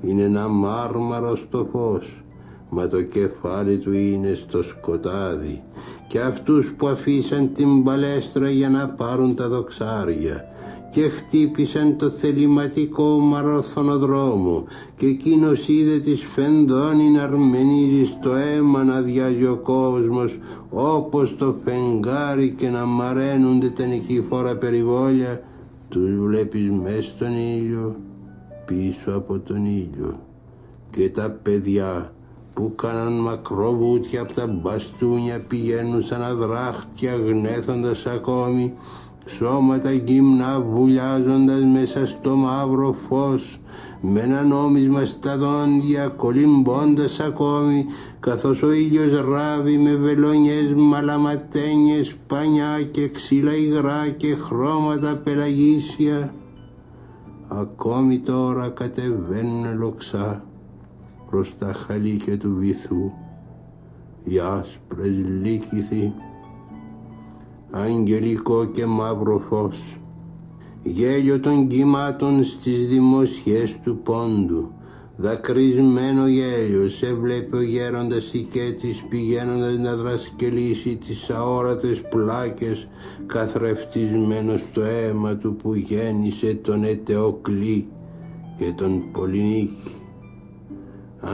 είναι 0.01 0.21
ένα 0.21 0.47
μάρμαρο 0.47 1.35
στο 1.35 1.69
φως 1.71 2.21
μα 2.69 2.87
το 2.87 3.01
κεφάλι 3.01 3.77
του 3.77 3.93
είναι 3.93 4.33
στο 4.33 4.63
σκοτάδι. 4.63 5.63
Και 6.07 6.19
αυτούς 6.19 6.73
που 6.77 6.87
αφήσαν 6.87 7.53
την 7.53 7.83
παλέστρα 7.83 8.49
για 8.49 8.69
να 8.69 8.89
πάρουν 8.89 9.35
τα 9.35 9.47
δοξάρια 9.47 10.45
και 10.89 11.09
χτύπησαν 11.09 11.97
το 11.97 12.09
θεληματικό 12.09 13.19
μαραθωνοδρόμο 13.19 14.63
και 14.95 15.05
εκείνος 15.05 15.67
είδε 15.67 15.99
τη 15.99 16.15
σφενδόνη 16.15 17.09
να 17.09 17.23
αρμενίζει 17.23 18.05
στο 18.05 18.31
αίμα 18.33 18.83
να 18.83 19.01
διάζει 19.01 19.45
ο 19.45 19.57
κόσμος 19.57 20.39
όπως 20.69 21.35
το 21.37 21.55
φεγγάρι 21.65 22.49
και 22.49 22.69
να 22.69 22.85
μαραίνονται 22.85 23.69
τα 23.69 23.85
νικηφόρα 23.85 24.55
περιβόλια 24.55 25.41
τους 25.89 26.17
βλέπεις 26.17 26.69
μες 26.69 27.05
στον 27.05 27.37
ήλιο 27.57 27.95
πίσω 28.65 29.11
από 29.15 29.39
τον 29.39 29.65
ήλιο. 29.65 30.19
Και 30.89 31.09
τα 31.09 31.29
παιδιά 31.43 32.13
που 32.57 32.75
κάναν 32.75 33.13
μακροβούτια 33.13 34.21
από 34.21 34.33
τα 34.33 34.47
μπαστούνια 34.47 35.41
πηγαίνουν 35.47 36.03
σαν 36.03 36.23
αδράχτια 36.23 37.15
γνέθοντας 37.15 38.05
ακόμη 38.05 38.73
σώματα 39.25 39.91
γυμνά 39.91 40.61
βουλιάζοντας 40.61 41.63
μέσα 41.73 42.07
στο 42.07 42.35
μαύρο 42.35 42.95
φως 43.07 43.59
με 44.01 44.19
ένα 44.19 44.43
νόμισμα 44.43 45.05
στα 45.05 45.37
δόντια 45.37 46.07
κολυμπώντας 46.07 47.19
ακόμη 47.19 47.85
καθώς 48.19 48.61
ο 48.61 48.71
ήλιος 48.71 49.21
ράβει 49.21 49.77
με 49.77 49.95
βελονιές 49.95 50.73
μαλαματένιες 50.75 52.15
πανιά 52.27 52.81
και 52.91 53.07
ξύλα 53.07 53.55
υγρά 53.55 54.07
και 54.17 54.35
χρώματα 54.35 55.21
πελαγίσια. 55.23 56.33
Ακόμη 57.47 58.19
τώρα 58.19 58.69
κατεβαίνουν 58.69 59.77
λοξά 59.77 60.46
προς 61.29 61.57
τα 61.57 61.73
χαλίκια 61.73 62.37
του 62.37 62.55
βυθού 62.57 63.11
οι 64.23 64.39
άσπρες 64.39 65.13
λύκηθοι 65.41 66.13
αγγελικό 67.71 68.65
και 68.65 68.85
μαύρο 68.85 69.39
φως 69.49 69.97
γέλιο 70.83 71.39
των 71.39 71.67
κύματων 71.67 72.43
στις 72.43 72.87
δημοσιές 72.87 73.79
του 73.83 73.97
πόντου 73.97 74.71
δακρυσμένο 75.15 76.27
γέλιο 76.27 76.89
σε 76.89 77.13
βλέπει 77.13 77.55
ο 77.55 77.61
γέροντας 77.61 78.33
οικέτης 78.33 79.03
πηγαίνοντας 79.09 79.77
να 79.77 79.95
δρασκελίσει 79.95 80.95
τις 80.95 81.29
αόρατες 81.29 82.01
πλάκες 82.09 82.87
καθρεφτισμένος 83.25 84.61
στο 84.61 84.81
αίμα 84.81 85.35
του 85.35 85.55
που 85.55 85.73
γέννησε 85.75 86.53
τον 86.53 86.83
Ετεοκλή 86.83 87.87
και 88.57 88.73
τον 88.75 89.11
Πολυνίκη 89.11 89.96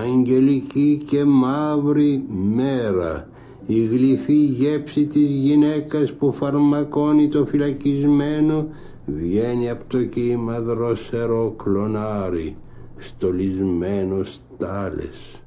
αγγελική 0.02 1.02
και 1.06 1.24
μαύρη 1.24 2.24
μέρα 2.30 3.28
η 3.66 3.86
γλυφή 3.86 4.46
γέψη 4.46 5.08
της 5.08 5.30
γυναίκας 5.30 6.14
που 6.14 6.34
φαρμακώνει 6.34 7.28
το 7.28 7.46
φυλακισμένο 7.46 8.68
βγαίνει 9.06 9.70
από 9.70 9.84
το 9.88 10.04
κύμα 10.04 10.62
δροσερό 10.62 11.56
κλονάρι 11.64 12.56
στολισμένο 12.98 14.24
στάλες. 14.24 15.38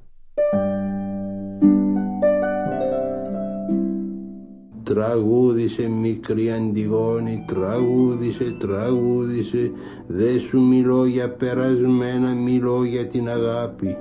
Τραγούδισε 4.82 5.88
μικρή 5.88 6.50
Αντιγόνη, 6.50 7.44
τραγούδισε, 7.46 8.56
τραγούδισε, 8.58 9.70
δε 10.06 10.38
σου 10.38 10.60
μιλώ 10.60 11.04
για 11.04 11.30
περασμένα, 11.30 12.28
μιλώ 12.28 12.84
για 12.84 13.06
την 13.06 13.28
αγάπη. 13.28 13.96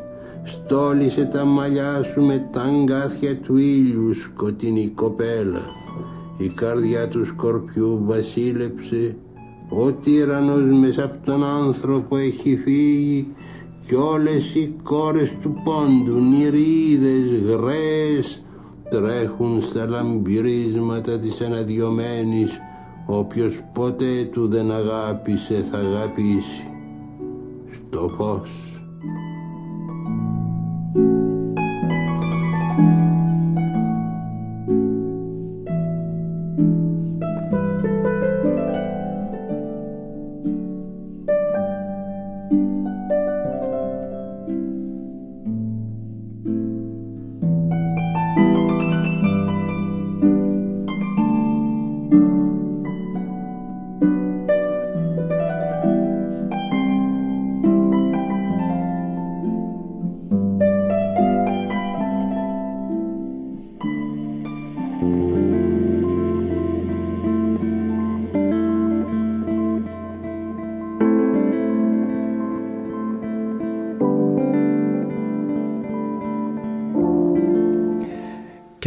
Στόλισε 0.45 1.25
τα 1.25 1.45
μαλλιά 1.45 2.03
σου 2.03 2.21
με 2.21 2.49
τα 2.51 2.61
αγκάθια 2.61 3.35
του 3.35 3.57
ήλιου 3.57 4.13
σκοτεινή 4.13 4.91
κοπέλα. 4.95 5.61
Η 6.37 6.47
καρδιά 6.47 7.07
του 7.07 7.25
σκορπιού 7.25 8.01
βασίλεψε. 8.05 9.15
Ο 9.69 9.91
τύρανος 9.91 10.63
μέσα 10.63 11.03
από 11.03 11.25
τον 11.25 11.43
άνθρωπο 11.43 12.17
έχει 12.17 12.57
φύγει 12.57 13.27
κι 13.87 13.95
όλες 13.95 14.55
οι 14.55 14.75
κόρες 14.83 15.37
του 15.41 15.61
πόντου, 15.63 16.19
νηρίδες, 16.19 17.41
γραίες, 17.47 18.43
τρέχουν 18.89 19.61
στα 19.61 19.85
λαμπυρίσματα 19.85 21.19
της 21.19 21.41
αναδιωμένης 21.41 22.59
όποιος 23.05 23.61
ποτέ 23.73 24.29
του 24.31 24.47
δεν 24.47 24.71
αγάπησε 24.71 25.65
θα 25.71 25.77
αγαπήσει. 25.77 26.71
Στο 27.71 28.11
φως. 28.17 28.75
Και 30.95 31.35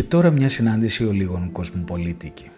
τώρα 0.09 0.31
μια 0.31 0.49
συνάντηση 0.49 1.05
ολίγων 1.05 1.53
κοσμοπολίτικη. 1.53 2.51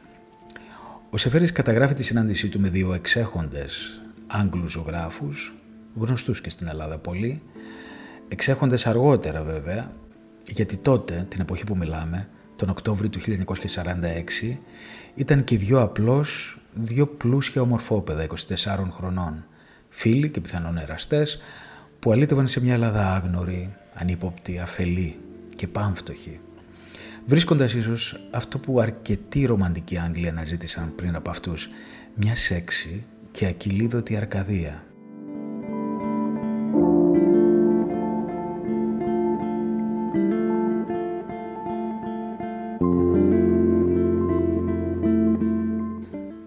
Ο 1.11 1.17
Σεφέρης 1.17 1.53
καταγράφει 1.53 1.95
τη 1.95 2.03
συνάντησή 2.03 2.49
του 2.49 2.61
με 2.61 2.69
δύο 2.69 2.95
εξέχοντες 2.95 4.01
Άγγλους 4.27 4.71
ζωγράφους, 4.71 5.55
γνωστούς 5.95 6.41
και 6.41 6.51
στην 6.51 6.69
Ελλάδα 6.69 6.99
πολύ, 6.99 7.43
εξέχοντες 8.29 8.87
αργότερα 8.87 9.43
βέβαια, 9.43 9.93
γιατί 10.47 10.77
τότε, 10.77 11.27
την 11.29 11.41
εποχή 11.41 11.65
που 11.65 11.77
μιλάμε, 11.77 12.29
τον 12.57 12.69
Οκτώβριο 12.69 13.11
του 13.11 13.21
1946, 13.21 14.59
ήταν 15.15 15.45
και 15.45 15.57
δυο 15.57 15.83
απλώς 15.83 16.59
δύο 16.75 17.07
πλούσια 17.07 17.63
ομορφόπεδα 17.63 18.27
24 18.27 18.91
χρονών, 18.91 19.45
φίλοι 19.89 20.31
και 20.31 20.41
πιθανόν 20.41 20.77
εραστές, 20.77 21.39
που 21.99 22.13
αλήτευαν 22.13 22.47
σε 22.47 22.63
μια 22.63 22.73
Ελλάδα 22.73 23.15
άγνωρη, 23.15 23.77
ανύποπτη, 23.95 24.59
αφελή 24.59 25.19
και 25.57 25.67
πάμφτωχη. 25.67 26.39
Βρίσκοντας 27.27 27.75
ίσως 27.75 28.17
αυτό 28.31 28.59
που 28.59 28.81
αρκετοί 28.81 29.45
ρομαντικοί 29.45 29.99
Άγγλοι 29.99 30.29
αναζήτησαν 30.29 30.95
πριν 30.95 31.15
από 31.15 31.31
αυτούς, 31.31 31.69
μια 32.15 32.35
σεξι 32.35 33.05
και 33.31 33.47
ακυλίδωτη 33.47 34.17
Αρκαδία. 34.17 34.85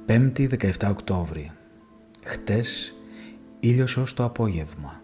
Πέμπτη 0.06 0.50
17 0.80 0.90
Οκτώβρη. 0.90 1.52
Χτες 2.24 2.96
ήλιος 3.60 3.98
ως 3.98 4.14
το 4.14 4.24
απόγευμα. 4.24 5.02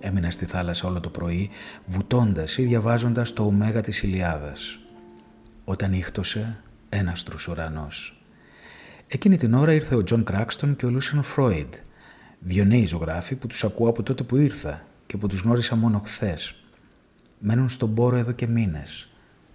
Έμεινα 0.00 0.30
στη 0.30 0.44
θάλασσα 0.44 0.88
όλο 0.88 1.00
το 1.00 1.08
πρωί, 1.08 1.50
βουτώντας 1.86 2.58
ή 2.58 2.62
διαβάζοντας 2.62 3.32
το 3.32 3.44
ωμέγα 3.44 3.80
της 3.80 4.02
Ηλιάδας. 4.02 4.83
Όταν 5.64 5.92
νύχτωσε, 5.92 6.62
έναστρος 6.88 7.48
ουρανός. 7.48 8.18
Εκείνη 9.06 9.36
την 9.36 9.54
ώρα 9.54 9.72
ήρθε 9.72 9.94
ο 9.94 10.04
Τζον 10.04 10.24
Κράξτον 10.24 10.76
και 10.76 10.86
ο 10.86 10.90
Λούσιον 10.90 11.22
Φρόιντ, 11.22 11.74
δύο 12.38 12.64
νέοι 12.64 12.86
ζωγράφοι 12.86 13.34
που 13.34 13.46
τους 13.46 13.64
ακούω 13.64 13.88
από 13.88 14.02
τότε 14.02 14.22
που 14.22 14.36
ήρθα 14.36 14.86
και 15.06 15.16
που 15.16 15.26
τους 15.26 15.40
γνώρισα 15.40 15.76
μόνο 15.76 15.98
χθες. 15.98 16.54
Μένουν 17.38 17.68
στον 17.68 17.94
Πόρο 17.94 18.16
εδώ 18.16 18.32
και 18.32 18.46
μήνες. 18.50 19.08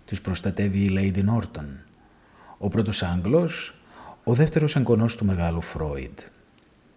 Τους 0.05 0.21
προστατεύει 0.21 0.83
η 0.83 0.89
Λέιντι 0.89 1.21
Νόρτον. 1.21 1.79
Ο 2.57 2.67
πρώτος 2.67 3.03
Άγγλος, 3.03 3.79
ο 4.23 4.33
δεύτερος 4.33 4.75
εγγονός 4.75 5.15
του 5.15 5.25
μεγάλου 5.25 5.61
Φρόιντ. 5.61 6.19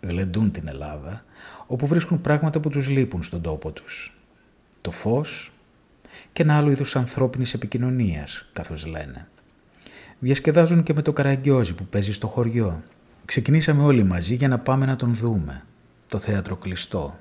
Γλεντούν 0.00 0.50
την 0.50 0.68
Ελλάδα, 0.68 1.24
όπου 1.66 1.86
βρίσκουν 1.86 2.20
πράγματα 2.20 2.60
που 2.60 2.68
τους 2.68 2.88
λείπουν 2.88 3.22
στον 3.22 3.42
τόπο 3.42 3.70
τους. 3.70 4.14
Το 4.80 4.90
φως 4.90 5.52
και 6.32 6.42
ένα 6.42 6.56
άλλο 6.56 6.70
είδος 6.70 6.96
ανθρώπινης 6.96 7.54
επικοινωνίας, 7.54 8.48
καθώς 8.52 8.86
λένε. 8.86 9.28
Διασκεδάζουν 10.18 10.82
και 10.82 10.94
με 10.94 11.02
το 11.02 11.12
καραγκιόζι 11.12 11.74
που 11.74 11.86
παίζει 11.86 12.12
στο 12.12 12.26
χωριό. 12.26 12.82
Ξεκινήσαμε 13.24 13.82
όλοι 13.82 14.04
μαζί 14.04 14.34
για 14.34 14.48
να 14.48 14.58
πάμε 14.58 14.86
να 14.86 14.96
τον 14.96 15.14
δούμε. 15.14 15.64
Το 16.08 16.18
θέατρο 16.18 16.56
κλειστό. 16.56 17.18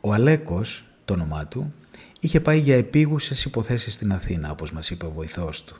Ο 0.00 0.12
Αλέκος, 0.12 0.84
το 1.04 1.12
όνομά 1.12 1.46
του, 1.46 1.72
είχε 2.20 2.40
πάει 2.40 2.58
για 2.58 2.76
επίγουσες 2.76 3.44
υποθέσεις 3.44 3.94
στην 3.94 4.12
Αθήνα, 4.12 4.50
όπως 4.50 4.72
μας 4.72 4.90
είπε 4.90 5.06
ο 5.06 5.10
βοηθός 5.10 5.64
του. 5.64 5.76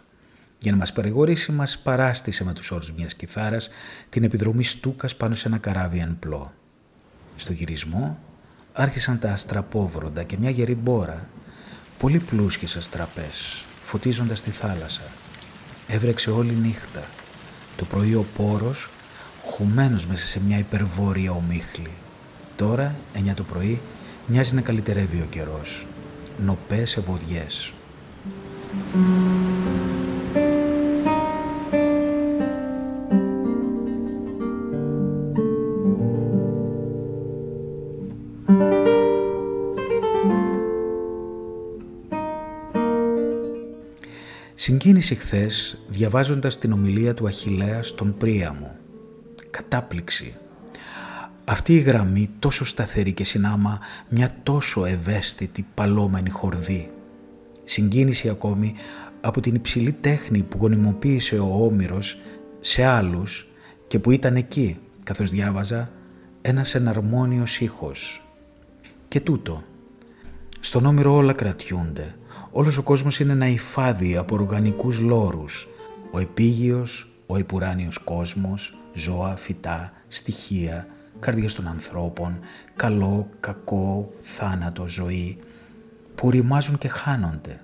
Για 0.59 0.71
να 0.73 0.79
μας 0.79 0.93
παρηγορήσει 0.93 1.53
μας 1.53 1.79
παράστησε 1.79 2.45
με 2.45 2.53
τους 2.53 2.71
όρους 2.71 2.93
μιας 2.93 3.15
κιθάρας 3.15 3.71
την 4.09 4.25
επιδρομή 4.25 4.65
στούκας 4.65 5.17
πάνω 5.17 5.35
σε 5.35 5.49
ένα 5.49 5.59
καράβι 5.59 5.99
εν 5.99 6.17
πλώ. 6.19 6.53
Στο 7.37 7.53
γυρισμό 7.53 8.19
άρχισαν 8.73 9.19
τα 9.19 9.33
αστραπόβροντα 9.33 10.23
και 10.23 10.37
μια 10.39 10.51
γερή 10.51 10.75
μπόρα, 10.75 11.29
πολύ 12.01 12.19
πλούσιες 12.19 12.77
αστραπές, 12.77 13.65
φωτίζοντας 13.81 14.43
τη 14.43 14.51
θάλασσα. 14.51 15.03
Έβρεξε 15.87 16.31
όλη 16.31 16.55
νύχτα. 16.55 17.03
Το 17.77 17.85
πρωί 17.85 18.15
ο 18.15 18.27
πόρος, 18.37 18.91
χουμένος 19.45 20.07
μέσα 20.07 20.27
σε 20.27 20.41
μια 20.47 20.59
υπερβόρεια 20.59 21.31
ομίχλη. 21.31 21.93
Τώρα, 22.57 22.95
9 23.15 23.35
το 23.35 23.43
πρωί, 23.43 23.81
μοιάζει 24.27 24.55
να 24.55 24.61
καλυτερεύει 24.61 25.21
ο 25.21 25.27
καιρός. 25.31 25.87
Νοπές 26.45 26.97
ευωδιές. 26.97 27.73
Συγκίνηση 44.63 45.15
χθες 45.15 45.79
διαβάζοντας 45.89 46.59
την 46.59 46.73
ομιλία 46.73 47.15
του 47.15 47.27
Αχιλέα 47.27 47.83
στον 47.83 48.17
Πρίαμο. 48.17 48.77
Κατάπληξη. 49.51 50.37
Αυτή 51.45 51.75
η 51.75 51.79
γραμμή 51.79 52.31
τόσο 52.39 52.65
σταθερή 52.65 53.13
και 53.13 53.25
συνάμα 53.25 53.79
μια 54.09 54.37
τόσο 54.43 54.85
ευαίσθητη 54.85 55.67
παλόμενη 55.75 56.31
χορδή. 56.31 56.91
Συγκίνηση 57.65 58.29
ακόμη 58.29 58.75
από 59.21 59.41
την 59.41 59.55
υψηλή 59.55 59.93
τέχνη 59.93 60.43
που 60.43 60.59
γονιμοποίησε 60.61 61.39
ο 61.39 61.65
Όμηρος 61.65 62.19
σε 62.61 62.85
άλλους 62.85 63.49
και 63.87 63.99
που 63.99 64.11
ήταν 64.11 64.37
εκεί 64.37 64.77
καθώς 65.05 65.31
διάβαζα 65.31 65.91
ένας 66.43 66.75
εναρμόνιος 66.75 67.61
ήχος. 67.61 68.27
Και 69.09 69.21
τούτο. 69.21 69.63
Στον 70.61 70.87
Όμηρο 70.87 71.15
όλα 71.15 71.33
κρατιούνται 71.33 72.15
Όλος 72.53 72.77
ο 72.77 72.83
κόσμος 72.83 73.21
είναι 73.21 73.33
ένα 73.33 73.49
υφάδι 73.49 74.17
από 74.17 74.35
οργανικούς 74.35 74.99
λόρους. 74.99 75.69
Ο 76.11 76.19
επίγειος, 76.19 77.13
ο 77.27 77.39
υπουράνιος 77.39 77.99
κόσμος, 77.99 78.75
ζώα, 78.93 79.37
φυτά, 79.37 79.93
στοιχεία, 80.09 80.87
καρδιές 81.19 81.55
των 81.55 81.67
ανθρώπων, 81.67 82.39
καλό, 82.77 83.29
κακό, 83.41 84.13
θάνατο, 84.21 84.89
ζωή, 84.89 85.39
που 86.15 86.31
ρημάζουν 86.31 86.79
και 86.79 86.89
χάνονται 86.89 87.61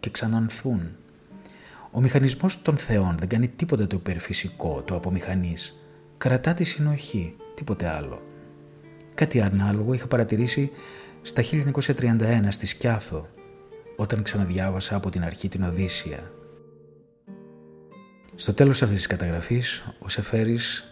και 0.00 0.10
ξανανθούν. 0.10 0.80
Ο 1.90 2.00
μηχανισμός 2.00 2.62
των 2.62 2.76
θεών 2.76 3.14
δεν 3.18 3.28
κάνει 3.28 3.48
τίποτα 3.48 3.86
το 3.86 3.96
υπερφυσικό, 3.96 4.82
το 4.82 4.94
απομηχανής. 4.94 5.80
Κρατά 6.18 6.52
τη 6.52 6.64
συνοχή, 6.64 7.34
τίποτε 7.54 7.88
άλλο. 7.88 8.22
Κάτι 9.14 9.40
ανάλογο 9.40 9.92
είχα 9.92 10.06
παρατηρήσει 10.06 10.70
στα 11.22 11.42
1931 11.42 12.46
στη 12.48 12.66
Σκιάθο, 12.66 13.28
όταν 13.96 14.22
ξαναδιάβασα 14.22 14.96
από 14.96 15.10
την 15.10 15.24
αρχή 15.24 15.48
την 15.48 15.62
Οδύσσια. 15.62 16.32
Στο 18.34 18.54
τέλος 18.54 18.82
αυτής 18.82 18.96
της 18.96 19.06
καταγραφής, 19.06 19.84
ο 19.98 20.08
Σεφέρης 20.08 20.88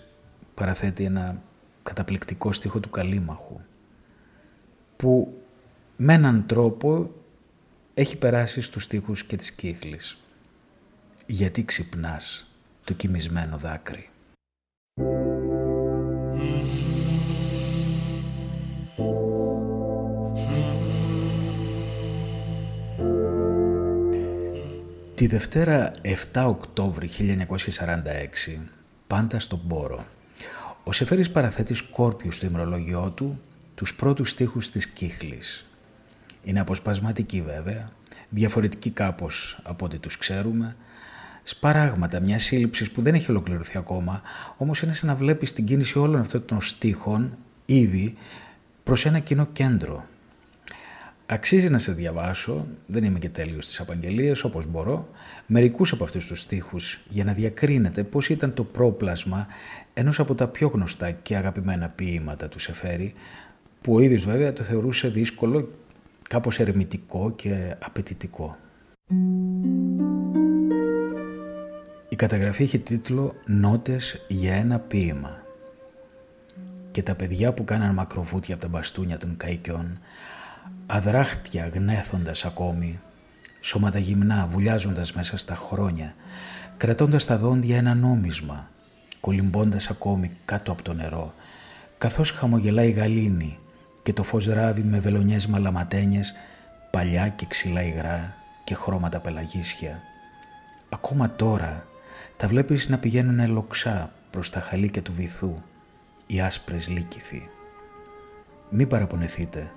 παραθέτει 0.54 1.04
ένα 1.04 1.42
καταπληκτικό 1.82 2.52
στίχο 2.52 2.80
του 2.80 2.90
Καλίμαχου, 2.90 3.60
που 4.96 5.42
με 5.96 6.12
έναν 6.12 6.46
τρόπο 6.46 7.10
έχει 7.94 8.16
περάσει 8.16 8.60
στους 8.60 8.82
στίχους 8.82 9.24
και 9.24 9.36
της 9.36 9.52
κύχλης. 9.52 10.16
«Γιατί 11.26 11.64
ξυπνάς 11.64 12.50
το 12.84 12.92
κοιμισμένο 12.94 13.56
δάκρυ». 13.56 14.11
Τη 25.22 25.28
Δευτέρα 25.28 25.92
7 26.32 26.44
Οκτώβρη 26.46 27.08
1946, 27.08 28.64
πάντα 29.06 29.38
στον 29.38 29.60
Πόρο, 29.68 30.04
ο 30.84 30.92
Σεφέρης 30.92 31.30
παραθέτει 31.30 31.74
σκόρπιου 31.74 32.32
στο 32.32 32.46
ημερολόγιό 32.46 33.10
του 33.10 33.40
τους 33.74 33.94
πρώτους 33.94 34.30
στίχους 34.30 34.70
της 34.70 34.86
Κύχλης. 34.86 35.66
Είναι 36.44 36.60
αποσπασματική 36.60 37.42
βέβαια, 37.42 37.92
διαφορετική 38.28 38.90
κάπως 38.90 39.60
από 39.62 39.84
ό,τι 39.84 39.98
τους 39.98 40.18
ξέρουμε, 40.18 40.76
σπαράγματα 41.42 42.20
μια 42.20 42.38
σύλληψης 42.38 42.90
που 42.90 43.02
δεν 43.02 43.14
έχει 43.14 43.30
ολοκληρωθεί 43.30 43.78
ακόμα, 43.78 44.22
όμως 44.56 44.82
είναι 44.82 44.92
σαν 44.92 45.08
να 45.08 45.14
βλέπεις 45.14 45.52
την 45.52 45.64
κίνηση 45.64 45.98
όλων 45.98 46.20
αυτών 46.20 46.44
των 46.44 46.60
στίχων 46.60 47.36
ήδη 47.66 48.14
προς 48.82 49.06
ένα 49.06 49.18
κοινό 49.18 49.46
κέντρο, 49.46 50.06
Αξίζει 51.32 51.68
να 51.68 51.78
σας 51.78 51.94
διαβάσω, 51.94 52.66
δεν 52.86 53.04
είμαι 53.04 53.18
και 53.18 53.28
τέλειος 53.28 53.64
στις 53.64 53.80
απαγγελίες 53.80 54.44
όπως 54.44 54.66
μπορώ, 54.66 55.08
μερικούς 55.46 55.92
από 55.92 56.04
αυτούς 56.04 56.26
τους 56.26 56.40
στίχους 56.40 57.00
για 57.08 57.24
να 57.24 57.32
διακρίνετε 57.32 58.02
πώς 58.02 58.28
ήταν 58.28 58.54
το 58.54 58.64
πρόπλασμα 58.64 59.46
ενός 59.94 60.20
από 60.20 60.34
τα 60.34 60.48
πιο 60.48 60.68
γνωστά 60.68 61.10
και 61.10 61.36
αγαπημένα 61.36 61.88
ποίηματα 61.88 62.48
του 62.48 62.58
Σεφέρη, 62.58 63.12
που 63.80 63.94
ο 63.94 64.00
ίδιος 64.00 64.24
βέβαια 64.24 64.52
το 64.52 64.62
θεωρούσε 64.62 65.08
δύσκολο, 65.08 65.70
κάπως 66.28 66.58
ερμητικό 66.58 67.32
και 67.36 67.76
απαιτητικό. 67.78 68.56
Η 72.08 72.16
καταγραφή 72.16 72.62
έχει 72.62 72.78
τίτλο 72.78 73.34
«Νότες 73.46 74.24
για 74.28 74.54
ένα 74.54 74.78
ποίημα» 74.78 75.42
και 76.90 77.02
τα 77.02 77.14
παιδιά 77.14 77.52
που 77.52 77.64
κάναν 77.64 77.94
μακροβούτια 77.94 78.54
από 78.54 78.62
τα 78.62 78.68
μπαστούνια 78.68 79.18
των 79.18 79.36
καϊκιών 79.36 79.98
αδράχτια 80.86 81.70
γνέθοντας 81.74 82.44
ακόμη, 82.44 83.00
σώματα 83.60 83.98
γυμνά 83.98 84.46
βουλιάζοντας 84.50 85.12
μέσα 85.12 85.36
στα 85.36 85.54
χρόνια, 85.54 86.14
κρατώντας 86.76 87.22
στα 87.22 87.36
δόντια 87.38 87.76
ένα 87.76 87.94
νόμισμα, 87.94 88.70
κολυμπώντας 89.20 89.90
ακόμη 89.90 90.36
κάτω 90.44 90.72
από 90.72 90.82
το 90.82 90.92
νερό, 90.92 91.34
καθώς 91.98 92.30
χαμογελάει 92.30 92.88
η 92.88 92.92
γαλήνη 92.92 93.58
και 94.02 94.12
το 94.12 94.22
φως 94.22 94.46
ράβει 94.46 94.82
με 94.82 94.98
βελονιές 94.98 95.46
μαλαματένιες, 95.46 96.34
παλιά 96.90 97.28
και 97.28 97.46
ξυλά 97.46 97.82
υγρά 97.82 98.34
και 98.64 98.74
χρώματα 98.74 99.20
πελαγίσια. 99.20 99.98
Ακόμα 100.88 101.32
τώρα 101.32 101.86
τα 102.36 102.46
βλέπεις 102.46 102.88
να 102.88 102.98
πηγαίνουν 102.98 103.38
ελοξά 103.38 104.12
προς 104.30 104.50
τα 104.50 104.60
χαλίκια 104.60 105.02
του 105.02 105.12
βυθού, 105.12 105.62
οι 106.26 106.40
άσπρες 106.40 106.88
λύκηθοι. 106.88 107.46
Μη 108.70 108.86
παραπονεθείτε, 108.86 109.72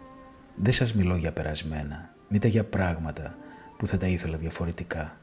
δεν 0.56 0.74
σας 0.74 0.94
μιλώ 0.94 1.15
για 1.15 1.34
περασμένα, 1.34 2.13
μήτε 2.28 2.48
για 2.48 2.63
πράγματα 2.63 3.32
που 3.78 3.88
θα 3.88 3.98
τα 3.98 4.08
ήθελα 4.08 4.38
διαφορετικά. 4.38 5.18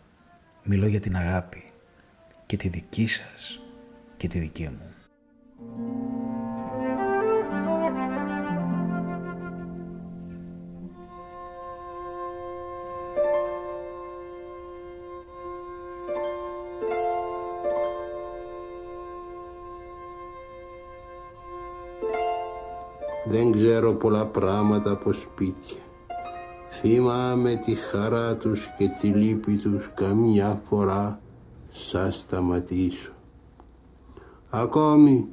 Μιλώ 0.64 0.86
για 0.86 1.00
την 1.00 1.16
αγάπη 1.16 1.64
και 2.46 2.56
τη 2.56 2.68
δική 2.68 3.06
σας 3.06 3.60
και 4.16 4.28
τη 4.28 4.38
δική 4.38 4.68
μου. 4.68 6.21
Δεν 23.32 23.52
ξέρω 23.52 23.92
πολλά 23.92 24.26
πράγματα 24.26 24.90
από 24.90 25.12
σπίτια. 25.12 25.80
Θυμάμαι 26.70 27.54
τη 27.64 27.74
χαρά 27.74 28.36
τους 28.36 28.68
και 28.78 28.88
τη 29.00 29.06
λύπη 29.06 29.56
τους 29.56 29.90
καμιά 29.94 30.62
φορά 30.64 31.20
σας 31.70 32.20
σταματήσω. 32.20 33.12
Ακόμη 34.50 35.26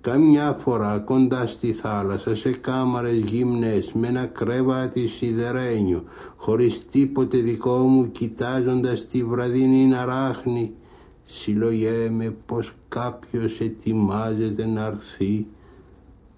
καμιά 0.00 0.58
φορά 0.62 0.98
κοντά 0.98 1.46
στη 1.46 1.72
θάλασσα 1.72 2.36
σε 2.36 2.50
κάμαρες 2.50 3.16
γυμνές 3.16 3.92
με 3.92 4.06
ένα 4.06 4.26
κρεβάτι 4.26 5.06
σιδερένιο 5.06 6.04
χωρίς 6.36 6.84
τίποτε 6.90 7.38
δικό 7.38 7.76
μου 7.76 8.10
κοιτάζοντας 8.10 9.06
τη 9.06 9.24
βραδινή 9.24 9.94
αράχνη 9.94 10.74
συλλογέμαι 11.24 12.34
πως 12.46 12.72
κάποιος 12.88 13.60
ετοιμάζεται 13.60 14.66
να 14.66 14.84
έρθει 14.86 15.46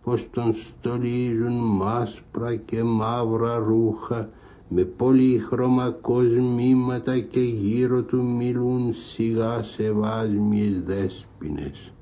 πως 0.02 0.28
τον 0.30 0.54
στολίζουν 0.54 1.52
μάσπρα 1.52 2.54
και 2.54 2.82
μαύρα 2.82 3.56
ρούχα 3.56 4.28
με 4.68 4.84
πολύχρωμα 4.84 5.90
κοσμήματα 5.90 7.18
και 7.18 7.40
γύρω 7.40 8.02
του 8.02 8.24
μιλούν 8.24 8.92
σιγά 8.92 9.62
σε 9.62 9.92
βάσμιες 9.92 10.82
δέσποινες 10.82 11.92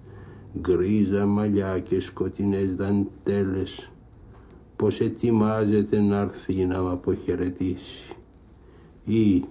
γκρίζα 0.58 1.26
μαλλιά 1.26 1.78
και 1.78 2.00
σκοτεινές 2.00 2.74
δαντέλες. 2.74 3.90
Πως 4.76 5.00
ετοιμάζεται 5.00 6.00
να 6.00 6.18
έρθει 6.18 6.64
να 6.64 6.82
με 6.82 6.90
αποχαιρετήσει. 6.90 8.12
Ή 9.04 9.44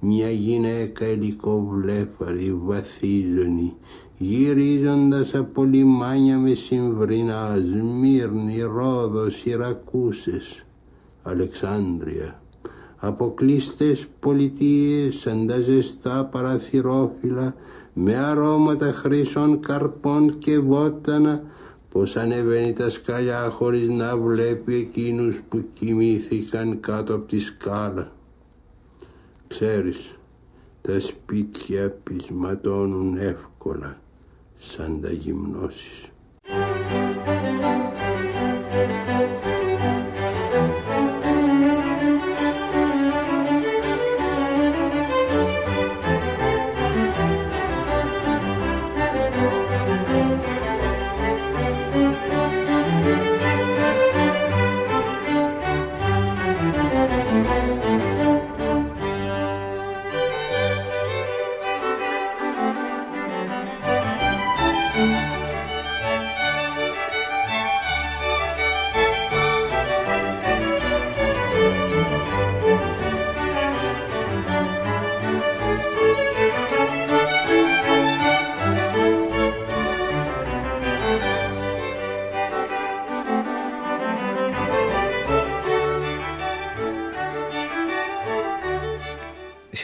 μια 0.00 0.30
γυναίκα 0.30 1.04
ελικοβλέφαρη 1.04 2.54
βαθίζονη 2.54 3.74
γυρίζοντας 4.18 5.34
από 5.34 5.64
λιμάνια 5.64 6.38
με 6.38 6.54
συμβρινά 6.54 7.56
Σμύρνη, 7.56 8.60
Ρόδος, 8.60 9.44
Ιρακούσες, 9.44 10.64
Αλεξάνδρεια 11.22 12.40
αποκλείστες 12.96 14.06
πολιτείες 14.20 15.16
σαν 15.16 15.46
τα 15.46 15.60
ζεστά 15.60 16.24
παραθυρόφυλλα 16.24 17.54
με 17.92 18.16
αρώματα 18.16 18.92
χρυσών 18.92 19.60
καρπών 19.60 20.38
και 20.38 20.58
βότανα 20.58 21.42
πως 21.88 22.16
ανεβαίνει 22.16 22.72
τα 22.72 22.90
σκαλιά 22.90 23.50
χωρίς 23.50 23.88
να 23.88 24.16
βλέπει 24.16 24.74
εκείνους 24.74 25.40
που 25.48 25.64
κοιμήθηκαν 25.72 26.80
κάτω 26.80 27.14
από 27.14 27.26
τη 27.26 27.38
σκάλα. 27.38 28.12
Ξέρεις, 29.48 30.16
τα 30.82 31.00
σπίτια 31.00 31.90
πεισματώνουν 31.90 33.16
εύκολα 33.16 34.00
σαν 34.58 35.00
τα 35.00 35.12
γυμνώσεις. 35.12 36.10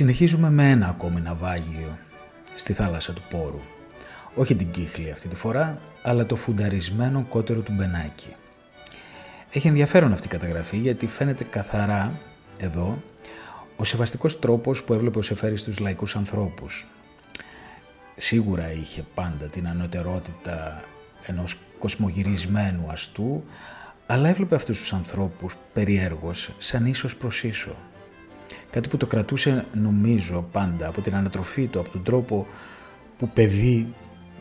Συνεχίζουμε 0.02 0.50
με 0.50 0.70
ένα 0.70 0.88
ακόμη 0.88 1.20
ναυάγιο 1.20 1.98
στη 2.54 2.72
θάλασσα 2.72 3.12
του 3.12 3.22
Πόρου. 3.30 3.60
Όχι 4.34 4.54
την 4.54 4.70
κύχλη 4.70 5.10
αυτή 5.10 5.28
τη 5.28 5.36
φορά, 5.36 5.80
αλλά 6.02 6.26
το 6.26 6.36
φουνταρισμένο 6.36 7.26
κότερο 7.28 7.60
του 7.60 7.72
Μπενάκη. 7.72 8.34
Έχει 9.50 9.68
ενδιαφέρον 9.68 10.12
αυτή 10.12 10.26
η 10.26 10.30
καταγραφή 10.30 10.76
γιατί 10.76 11.06
φαίνεται 11.06 11.44
καθαρά 11.44 12.20
εδώ 12.58 13.02
ο 13.76 13.84
σεβαστικός 13.84 14.38
τρόπος 14.38 14.84
που 14.84 14.92
έβλεπε 14.92 15.18
ο 15.18 15.22
Σεφέρης 15.22 15.60
στους 15.60 15.78
λαϊκούς 15.78 16.16
ανθρώπους. 16.16 16.86
Σίγουρα 18.16 18.72
είχε 18.72 19.04
πάντα 19.14 19.46
την 19.46 19.68
ανωτερότητα 19.68 20.84
ενός 21.26 21.56
κοσμογυρισμένου 21.78 22.90
αστού, 22.90 23.44
αλλά 24.06 24.28
έβλεπε 24.28 24.54
αυτούς 24.54 24.80
τους 24.80 24.92
ανθρώπους 24.92 25.56
περιέργως 25.72 26.50
σαν 26.58 26.86
ίσως 26.86 27.16
προς 27.16 27.44
ίσο. 27.44 27.76
Κάτι 28.72 28.88
που 28.88 28.96
το 28.96 29.06
κρατούσε 29.06 29.66
νομίζω 29.72 30.48
πάντα 30.52 30.88
από 30.88 31.00
την 31.00 31.14
ανατροφή 31.14 31.66
του, 31.66 31.80
από 31.80 31.90
τον 31.90 32.02
τρόπο 32.02 32.46
που 33.18 33.28
παιδί 33.28 33.94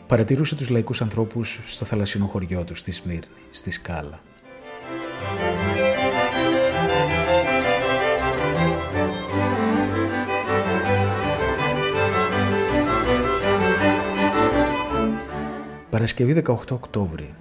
παρατηρούσε 0.08 0.56
τους 0.56 0.70
λαϊκούς 0.70 1.02
ανθρώπους 1.02 1.60
στο 1.66 1.86
θαλασσινό 1.86 2.26
χωριό 2.26 2.64
του, 2.64 2.76
στη 2.76 2.92
Σμύρνη, 2.92 3.26
στη 3.50 3.72
Σκάλα. 3.72 4.20
Παρασκευή 15.90 16.44
18 16.46 16.56
Οκτώβρη. 16.70 17.34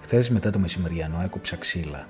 Χθες 0.00 0.30
μετά 0.30 0.50
το 0.50 0.58
μεσημεριανό 0.58 1.20
έκοψα 1.24 1.56
ξύλα. 1.56 2.06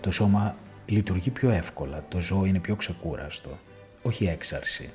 Το 0.00 0.10
σώμα 0.10 0.56
λειτουργεί 0.86 1.30
πιο 1.30 1.50
εύκολα, 1.50 2.04
το 2.08 2.18
ζώο 2.18 2.44
είναι 2.44 2.58
πιο 2.58 2.76
ξεκούραστο, 2.76 3.58
όχι 4.02 4.26
έξαρση. 4.26 4.90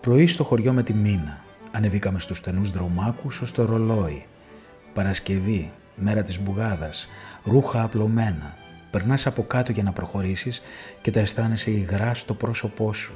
Πρωί 0.00 0.26
στο 0.26 0.44
χωριό 0.44 0.72
με 0.72 0.82
τη 0.82 0.94
μήνα, 0.94 1.44
ανεβήκαμε 1.70 2.18
στους 2.18 2.38
στενούς 2.38 2.70
δρομάκους 2.70 3.40
ως 3.40 3.52
το 3.52 3.64
ρολόι. 3.64 4.24
Παρασκευή, 4.94 5.72
μέρα 5.96 6.22
της 6.22 6.40
μπουγάδας, 6.40 7.06
ρούχα 7.44 7.82
απλωμένα. 7.82 8.56
Περνάς 8.90 9.26
από 9.26 9.42
κάτω 9.42 9.72
για 9.72 9.82
να 9.82 9.92
προχωρήσεις 9.92 10.62
και 11.00 11.10
τα 11.10 11.20
αισθάνεσαι 11.20 11.70
υγρά 11.70 12.14
στο 12.14 12.34
πρόσωπό 12.34 12.92
σου. 12.92 13.12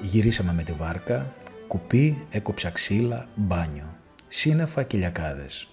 Γυρίσαμε 0.00 0.52
με 0.52 0.62
τη 0.62 0.72
βάρκα, 0.72 1.32
κουπί, 1.66 2.26
έκοψα 2.30 2.70
ξύλα, 2.70 3.28
μπάνιο, 3.34 3.96
σύννεφα 4.28 4.82
και 4.82 4.96
λιακάδες. 4.96 5.68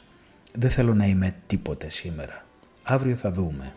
Δεν 0.56 0.70
θέλω 0.70 0.94
να 0.94 1.06
είμαι 1.06 1.36
τίποτε 1.48 1.90
σήμερα. 1.90 2.46
Αύριο 2.84 3.16
θα 3.16 3.32
δούμε. 3.32 3.74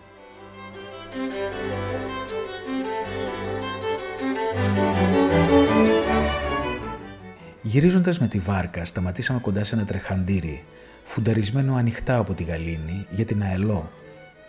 Γυρίζοντας 7.62 8.18
με 8.18 8.26
τη 8.26 8.38
βάρκα, 8.38 8.84
σταματήσαμε 8.84 9.40
κοντά 9.40 9.64
σε 9.64 9.74
ένα 9.74 9.84
τρεχαντήρι, 9.84 10.64
φουνταρισμένο 11.04 11.74
ανοιχτά 11.74 12.16
από 12.16 12.34
τη 12.34 12.44
γαλήνη 12.44 13.06
για 13.10 13.24
την 13.24 13.42
αελό. 13.42 13.90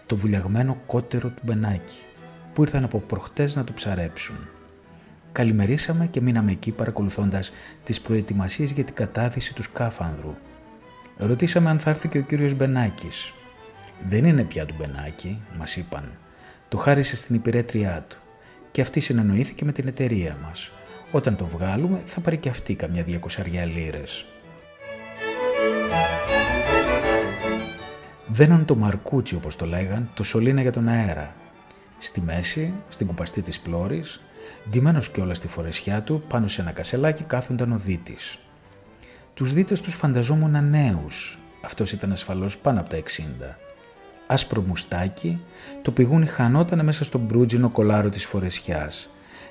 το 0.06 0.18
βουλιαγμένο 0.18 0.78
κότερο 0.86 1.30
του 1.30 1.42
Μπενάκη 1.46 2.02
που 2.54 2.62
ήρθαν 2.62 2.84
από 2.84 3.00
προχτές 3.00 3.56
να 3.56 3.64
το 3.64 3.74
ψαρέψουν. 3.74 4.38
Καλημερίσαμε 5.32 6.08
και 6.08 6.22
μείναμε 6.22 6.52
εκεί 6.52 6.72
παρακολουθώντας 6.72 7.52
τις 7.84 8.02
προετοιμασίες 8.02 8.72
για 8.72 8.84
την 8.84 8.96
κατάθεση 8.96 9.54
του 9.54 9.64
σκάφανδρου. 9.64 10.36
Ρωτήσαμε 11.18 11.70
αν 11.70 11.80
θα 11.80 11.90
έρθει 11.90 12.08
και 12.08 12.18
ο 12.18 12.22
κύριος 12.22 12.54
Μπενάκης. 12.54 13.34
Δεν 14.04 14.26
είναι 14.26 14.44
πια 14.44 14.66
του 14.66 14.76
Μπενάκη, 14.78 15.42
μας 15.58 15.76
είπαν. 15.76 16.12
Το 16.70 16.78
χάρισε 16.78 17.16
στην 17.16 17.36
υπηρέτριά 17.36 18.06
του 18.08 18.18
και 18.72 18.82
αυτή 18.82 19.00
συνεννοήθηκε 19.00 19.66
με 19.66 19.72
την 19.72 19.88
εταιρεία 19.88 20.38
μας. 20.44 20.72
Όταν 21.12 21.36
το 21.36 21.46
βγάλουμε 21.46 22.02
θα 22.06 22.20
πάρει 22.20 22.38
και 22.38 22.50
αυτή 22.50 22.76
καμιά 22.76 23.04
διακοσαριά 23.04 23.66
λίρες. 23.66 24.26
Δέναν 28.28 28.66
το 28.66 28.76
μαρκούτσι 28.76 29.36
όπως 29.36 29.56
το 29.56 29.66
λέγαν, 29.66 30.10
το 30.14 30.24
σωλήνα 30.24 30.62
για 30.62 30.72
τον 30.72 30.88
αέρα. 30.88 31.36
Στη 31.98 32.22
μέση, 32.22 32.74
στην 32.90 33.08
κουπαστή 33.08 33.42
της 33.42 33.60
πλώρης, 33.60 34.20
ντυμένος 34.70 35.12
όλα 35.20 35.34
στη 35.34 35.48
φορεσιά 35.48 36.02
του, 36.02 36.24
πάνω 36.28 36.48
σε 36.48 36.62
ένα 36.62 36.72
κασελάκι 36.72 37.24
κάθονταν 37.24 37.72
ο 37.72 37.78
δίτης. 37.78 38.40
Τους 39.38 39.54
δίτες 39.54 39.82
τους 39.82 39.96
φανταζόμουν 39.96 40.70
νέους, 40.70 41.40
αυτός 41.62 41.92
ήταν 41.92 42.12
ασφαλώς 42.12 42.58
πάνω 42.58 42.80
από 42.80 42.90
τα 42.90 42.98
60. 42.98 43.58
Άσπρο 44.28 44.62
μουστάκι, 44.62 45.42
το 45.82 45.92
πηγούνι 45.92 46.26
χανόταν 46.26 46.86
μέσα 46.86 47.04
στον 47.04 47.22
μπρούτζινο 47.22 47.70
κολάρο 47.70 48.10
της 48.10 48.26
φορεσιάς. 48.26 49.10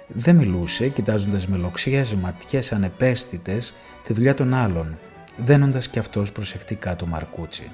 Δεν 0.08 0.36
μιλούσε, 0.36 0.88
κοιτάζοντας 0.88 1.46
με 1.46 1.56
λοξιές 1.56 2.14
ματιές 2.14 2.72
ανεπαίσθητες 2.72 3.74
τη 4.02 4.12
δουλειά 4.12 4.34
των 4.34 4.54
άλλων, 4.54 4.98
δένοντας 5.36 5.88
κι 5.88 5.98
αυτός 5.98 6.32
προσεκτικά 6.32 6.96
το 6.96 7.06
μαρκούτσι. 7.06 7.70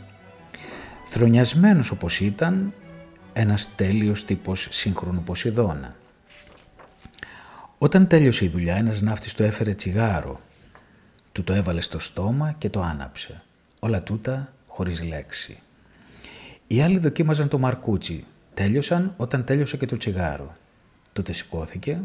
Θρονιασμένος 1.07 1.91
όπως 1.91 2.21
ήταν, 2.21 2.73
ένας 3.33 3.75
τέλειος 3.75 4.25
τύπος 4.25 4.69
σύγχρονου 4.71 5.23
Ποσειδώνα. 5.23 5.97
Όταν 7.79 8.07
τέλειωσε 8.07 8.45
η 8.45 8.49
δουλειά, 8.49 8.77
ένας 8.77 9.01
ναύτης 9.01 9.35
το 9.35 9.45
έφερε 9.45 9.75
τσιγάρο. 9.75 10.41
Του 11.33 11.45
το 11.45 11.53
έβαλε 11.53 11.81
στο 11.81 11.99
στόμα 11.99 12.53
και 12.53 12.71
το 12.71 12.81
άναψε. 12.83 13.43
Όλα 13.81 14.03
τούτα 14.03 14.53
χωρίς 14.67 15.03
λέξη. 15.03 15.59
Οι 16.67 16.83
άλλοι 16.83 16.99
δοκίμαζαν 16.99 17.49
το 17.49 17.59
μαρκούτσι. 17.59 18.25
Τέλειωσαν 18.55 19.15
όταν 19.17 19.45
τέλειωσε 19.45 19.77
και 19.77 19.87
το 19.87 19.97
τσιγάρο. 19.97 20.53
Τότε 21.13 21.33
σηκώθηκε, 21.33 22.01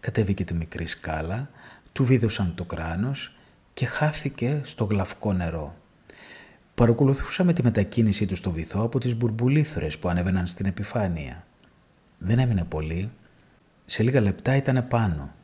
κατέβηκε 0.00 0.44
τη 0.44 0.54
μικρή 0.54 0.86
σκάλα, 0.86 1.48
του 1.92 2.04
βίδωσαν 2.04 2.54
το 2.54 2.64
κράνος 2.64 3.36
και 3.74 3.86
χάθηκε 3.86 4.60
στο 4.64 4.84
γλαυκό 4.84 5.32
νερό. 5.32 5.76
Παρακολουθούσαμε 6.74 7.52
τη 7.52 7.62
μετακίνησή 7.62 8.26
του 8.26 8.36
στο 8.36 8.50
βυθό 8.50 8.82
από 8.82 8.98
τις 8.98 9.16
μπουρμπουλήθρες 9.16 9.98
που 9.98 10.08
ανέβαιναν 10.08 10.46
στην 10.46 10.66
επιφάνεια. 10.66 11.46
Δεν 12.18 12.38
έμεινε 12.38 12.64
πολύ. 12.64 13.10
Σε 13.84 14.02
λίγα 14.02 14.20
λεπτά 14.20 14.56
ήταν 14.56 14.88
πάνω. 14.88 15.34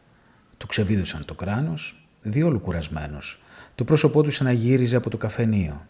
Του 0.56 0.66
ξεβίδωσαν 0.66 1.24
το 1.24 1.34
κράνος, 1.34 2.03
διόλου 2.24 2.60
κουρασμένος. 2.60 3.38
Το 3.74 3.84
πρόσωπό 3.84 4.22
του 4.22 4.30
σαν 4.30 4.46
να 4.46 4.52
γύριζε 4.52 4.96
από 4.96 5.10
το 5.10 5.16
καφενείο. 5.16 5.86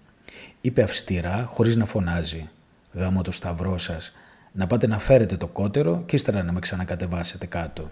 Είπε 0.60 0.82
αυστηρά, 0.82 1.44
χωρίς 1.50 1.76
να 1.76 1.84
φωνάζει. 1.84 2.50
«Γάμω 2.92 3.22
το 3.22 3.32
σταυρό 3.32 3.78
σας, 3.78 4.12
να 4.52 4.66
πάτε 4.66 4.86
να 4.86 4.98
φέρετε 4.98 5.36
το 5.36 5.46
κότερο 5.46 6.02
και 6.06 6.16
ύστερα 6.16 6.42
να 6.42 6.52
με 6.52 6.60
ξανακατεβάσετε 6.60 7.46
κάτω». 7.46 7.90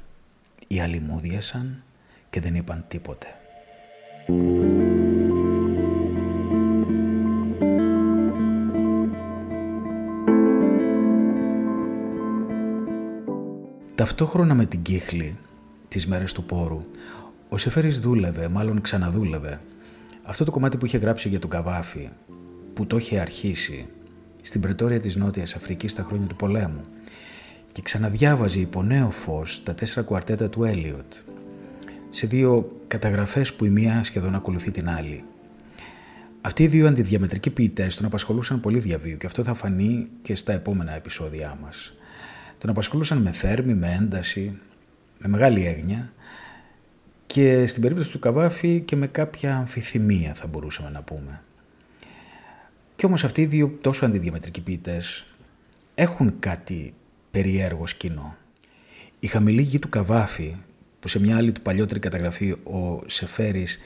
Οι 0.67 0.81
άλλοι 0.81 1.01
μούδιασαν 1.01 1.83
και 2.31 2.41
δεν 2.41 2.55
είπαν 2.55 2.85
τίποτε. 2.89 3.27
Ταυτόχρονα 13.95 14.55
με 14.55 14.65
την 14.65 14.83
κύχλη, 14.83 15.39
τις 15.89 16.07
μέρες 16.07 16.33
του 16.33 16.45
πόρου, 16.45 16.85
ο 17.53 17.57
Σεφέρης 17.57 18.01
δούλευε, 18.01 18.49
μάλλον 18.49 18.81
ξαναδούλευε. 18.81 19.61
Αυτό 20.23 20.45
το 20.45 20.51
κομμάτι 20.51 20.77
που 20.77 20.87
είχε 20.87 20.99
γράψει 20.99 21.29
για 21.29 21.39
τον 21.39 21.51
Καβάφη, 21.51 22.09
που 22.75 22.87
το 22.87 22.97
είχε 22.97 23.21
αρχίσει 23.21 23.87
στην 24.41 24.61
πρετόρια 24.61 25.01
της 25.01 25.17
Νότιας 25.17 25.55
Αφρικής 25.55 25.91
στα 25.91 26.03
χρόνια 26.03 26.27
του 26.27 26.37
πολέμου 26.37 26.81
και 27.73 27.83
ξαναδιάβαζε 27.83 28.61
υπό 28.61 28.83
νέο 28.83 29.11
φως 29.11 29.63
τα 29.63 29.75
τέσσερα 29.75 30.07
κουαρτέτα 30.07 30.51
του 30.51 30.65
Έλιοτ 30.65 31.13
σε 32.11 32.27
δύο 32.27 32.81
καταγραφές 32.89 33.53
που 33.53 33.65
η 33.65 33.71
μία 33.71 34.05
σχεδόν 34.05 34.35
ακολουθεί 34.35 34.71
την 34.71 34.89
άλλη. 34.89 35.25
Αυτοί 36.41 36.63
οι 36.63 36.67
δύο 36.67 36.87
αντιδιαμετρικοί 36.87 37.51
ποιητές 37.51 37.97
τον 37.97 38.07
απασχολούσαν 38.07 38.61
πολύ 38.61 38.79
διαβίου 38.79 39.17
και 39.17 39.27
αυτό 39.27 39.43
θα 39.45 39.55
φανεί 39.55 40.09
και 40.23 40.35
στα 40.35 40.53
επόμενα 40.53 40.95
επεισόδια 40.95 41.59
μας. 41.63 41.95
Τον 42.59 42.71
απασχολούσαν 42.71 43.19
με 43.19 43.31
θέρμη, 43.31 43.75
με 43.75 43.97
ένταση, 44.01 44.59
με 45.19 45.29
μεγάλη 45.29 45.67
έγνοια 45.67 46.13
και 47.33 47.67
στην 47.67 47.83
περίπτωση 47.83 48.11
του 48.11 48.19
Καβάφη 48.19 48.81
και 48.81 48.97
με 48.97 49.07
κάποια 49.07 49.57
αμφιθυμία 49.57 50.35
θα 50.35 50.47
μπορούσαμε 50.47 50.91
να 50.91 51.03
πούμε. 51.03 51.43
Και 52.97 53.07
όμως 53.07 53.25
αυτοί 53.25 53.41
οι 53.41 53.47
δύο 53.47 53.79
τόσο 53.81 54.05
αντιδιαμετρικοί 54.05 54.61
ποιητές 54.61 55.27
έχουν 55.95 56.39
κάτι 56.39 56.95
περιέργο 57.31 57.85
κοινό. 57.97 58.37
Η 59.21 59.27
χαμηλή 59.27 59.63
γη 59.63 59.79
του 59.79 59.89
Καβάφη, 59.89 60.57
που 61.01 61.09
σε 61.09 61.21
μια 61.21 61.37
άλλη 61.37 61.53
του 61.53 61.61
παλιότερη 61.61 62.01
καταγραφή 62.01 62.51
ο 62.51 63.03
Σεφέρης 63.07 63.79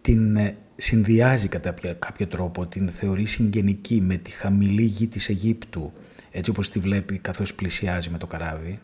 την 0.00 0.36
ε, 0.36 0.56
συνδυάζει 0.76 1.48
κατά 1.48 1.72
κάποιο 1.98 2.26
τρόπο, 2.26 2.66
την 2.66 2.88
θεωρεί 2.88 3.24
συγγενική 3.24 4.00
με 4.00 4.16
τη 4.16 4.30
χαμηλή 4.30 4.82
γη 4.82 5.06
της 5.06 5.28
Αιγύπτου, 5.28 5.92
έτσι 6.30 6.50
όπως 6.50 6.70
τη 6.70 6.78
βλέπει 6.78 7.18
καθώς 7.18 7.54
πλησιάζει 7.54 8.10
με 8.10 8.18
το 8.18 8.26
καράβι, 8.26 8.78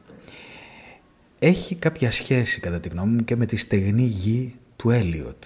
έχει 1.38 1.74
κάποια 1.74 2.10
σχέση 2.10 2.60
κατά 2.60 2.80
τη 2.80 2.88
γνώμη 2.88 3.14
μου 3.14 3.24
και 3.24 3.36
με 3.36 3.46
τη 3.46 3.56
στεγνή 3.56 4.02
γη 4.02 4.54
του 4.76 4.90
Έλιοτ, 4.90 5.44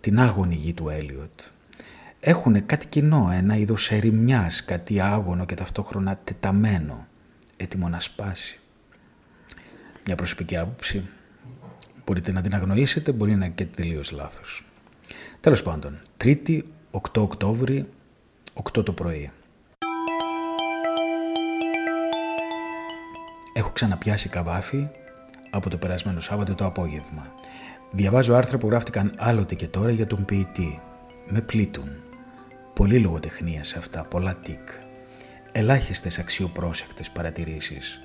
την 0.00 0.18
άγωνη 0.18 0.54
γη 0.54 0.72
του 0.72 0.88
Έλιοτ. 0.88 1.40
Έχουν 2.20 2.66
κάτι 2.66 2.86
κοινό, 2.86 3.30
ένα 3.32 3.56
είδος 3.56 3.90
ερημιάς, 3.90 4.64
κάτι 4.64 5.00
άγωνο 5.00 5.44
και 5.44 5.54
ταυτόχρονα 5.54 6.20
τεταμένο, 6.24 7.06
έτοιμο 7.56 7.88
να 7.88 8.00
σπάσει. 8.00 8.58
Μια 10.06 10.14
προσωπική 10.14 10.56
άποψη, 10.56 11.02
μπορείτε 12.06 12.32
να 12.32 12.40
την 12.40 12.54
αγνοήσετε, 12.54 13.12
μπορεί 13.12 13.30
να 13.30 13.44
είναι 13.44 13.54
και 13.54 13.64
τελείως 13.64 14.10
λάθος. 14.10 14.64
Τέλος 15.40 15.62
πάντων, 15.62 16.00
3η, 16.24 16.62
8 16.90 17.22
Οκτώβρη, 17.22 17.88
8 18.54 18.84
το 18.84 18.92
πρωί. 18.92 19.30
Ξαναπιάσει 23.80 24.28
καβάφι 24.28 24.90
από 25.50 25.70
το 25.70 25.78
περασμένο 25.78 26.20
Σάββατο 26.20 26.54
το 26.54 26.64
απόγευμα. 26.64 27.32
Διαβάζω 27.90 28.34
άρθρα 28.34 28.58
που 28.58 28.68
γράφτηκαν 28.68 29.12
άλλοτε 29.18 29.54
και 29.54 29.66
τώρα 29.66 29.90
για 29.90 30.06
τον 30.06 30.24
ποιητή. 30.24 30.80
Με 31.26 31.40
πλήττουν. 31.40 31.88
Πολύ 32.74 32.98
λογοτεχνία 32.98 33.64
σε 33.64 33.78
αυτά, 33.78 34.04
πολλά 34.04 34.34
τικ. 34.34 34.68
Ελάχιστες 35.52 36.18
αξιοπρόσεκτες 36.18 37.10
παρατηρήσεις. 37.10 38.00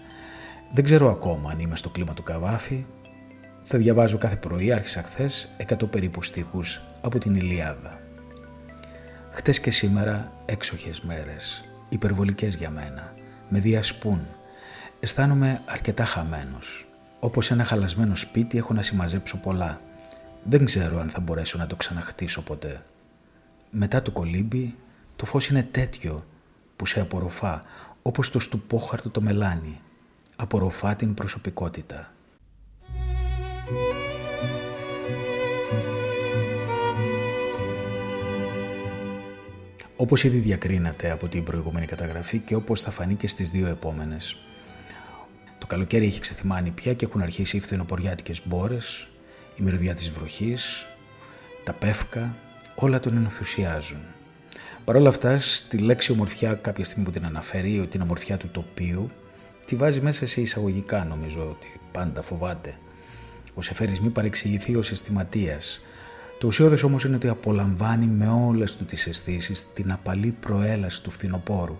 Δεν 0.71 0.83
ξέρω 0.83 1.11
ακόμα 1.11 1.51
αν 1.51 1.59
είμαι 1.59 1.75
στο 1.75 1.89
κλίμα 1.89 2.13
του 2.13 2.23
καβάφι. 2.23 2.85
Θα 3.61 3.77
διαβάζω 3.77 4.17
κάθε 4.17 4.35
πρωί, 4.35 4.71
άρχισα 4.71 5.03
χθες, 5.03 5.49
εκατό 5.57 5.87
περίπου 5.87 6.23
στίχους 6.23 6.81
από 7.01 7.19
την 7.19 7.35
Ηλιάδα. 7.35 7.99
Χτες 9.31 9.59
και 9.59 9.71
σήμερα 9.71 10.31
έξοχες 10.45 11.01
μέρες, 11.01 11.65
υπερβολικές 11.89 12.55
για 12.55 12.69
μένα, 12.69 13.13
με 13.49 13.59
διασπούν, 13.59 14.27
Αισθάνομαι 15.05 15.61
αρκετά 15.65 16.05
χαμένος. 16.05 16.85
Όπως 17.19 17.51
ένα 17.51 17.63
χαλασμένο 17.63 18.15
σπίτι 18.15 18.57
έχω 18.57 18.73
να 18.73 18.81
συμμαζέψω 18.81 19.37
πολλά. 19.37 19.79
Δεν 20.43 20.65
ξέρω 20.65 20.99
αν 20.99 21.09
θα 21.09 21.19
μπορέσω 21.19 21.57
να 21.57 21.67
το 21.67 21.75
ξαναχτίσω 21.75 22.41
ποτέ. 22.41 22.83
Μετά 23.69 24.01
το 24.01 24.11
κολύμπι, 24.11 24.75
το 25.15 25.25
φως 25.25 25.47
είναι 25.47 25.63
τέτοιο 25.63 26.25
που 26.75 26.85
σε 26.85 26.99
απορροφά, 26.99 27.59
όπως 28.01 28.29
το 28.29 28.39
στουπόχαρτο 28.39 29.09
το 29.09 29.21
μελάνι. 29.21 29.79
Απορροφά 30.35 30.95
την 30.95 31.13
προσωπικότητα. 31.13 32.13
Όπως 39.95 40.23
ήδη 40.23 40.37
διακρίνατε 40.37 41.11
από 41.11 41.27
την 41.27 41.43
προηγούμενη 41.43 41.85
καταγραφή 41.85 42.39
και 42.39 42.55
όπως 42.55 42.81
θα 42.81 42.91
φανεί 42.91 43.15
και 43.15 43.27
στις 43.27 43.51
δύο 43.51 43.67
επόμενες, 43.67 44.37
το 45.65 45.71
καλοκαίρι 45.71 46.05
έχει 46.05 46.19
ξεθυμάνει 46.19 46.69
πια 46.69 46.93
και 46.93 47.05
έχουν 47.05 47.21
αρχίσει 47.21 47.57
οι 47.57 47.59
φθινοποριάτικες 47.59 48.41
μπόρες, 48.45 49.07
η 49.55 49.63
μυρωδιά 49.63 49.93
της 49.93 50.09
βροχής, 50.09 50.85
τα 51.63 51.73
πεύκα, 51.73 52.35
όλα 52.75 52.99
τον 52.99 53.17
ενθουσιάζουν. 53.17 53.97
Παρ' 54.85 54.95
όλα 54.95 55.09
αυτά, 55.09 55.37
στη 55.37 55.77
λέξη 55.77 56.11
ομορφιά 56.11 56.53
κάποια 56.53 56.85
στιγμή 56.85 57.05
που 57.05 57.11
την 57.11 57.25
αναφέρει, 57.25 57.87
την 57.87 58.01
ομορφιά 58.01 58.37
του 58.37 58.49
τοπίου, 58.51 59.09
τη 59.65 59.75
βάζει 59.75 60.01
μέσα 60.01 60.25
σε 60.25 60.41
εισαγωγικά 60.41 61.05
νομίζω 61.05 61.41
ότι 61.49 61.79
πάντα 61.91 62.21
φοβάται. 62.21 62.75
Ο 63.53 63.61
Σεφέρης 63.61 63.99
μη 63.99 64.09
παρεξηγηθεί 64.09 64.75
ο 64.75 64.79
αισθηματίας. 64.79 65.81
Το 66.39 66.47
ουσιώδες 66.47 66.83
όμως 66.83 67.03
είναι 67.03 67.15
ότι 67.15 67.27
απολαμβάνει 67.27 68.05
με 68.05 68.27
όλες 68.27 68.75
του 68.75 68.85
τις 68.85 69.07
αισθήσεις 69.07 69.73
την 69.73 69.91
απαλή 69.91 70.31
προέλαση 70.39 71.03
του 71.03 71.11
φθινοπόρου 71.11 71.77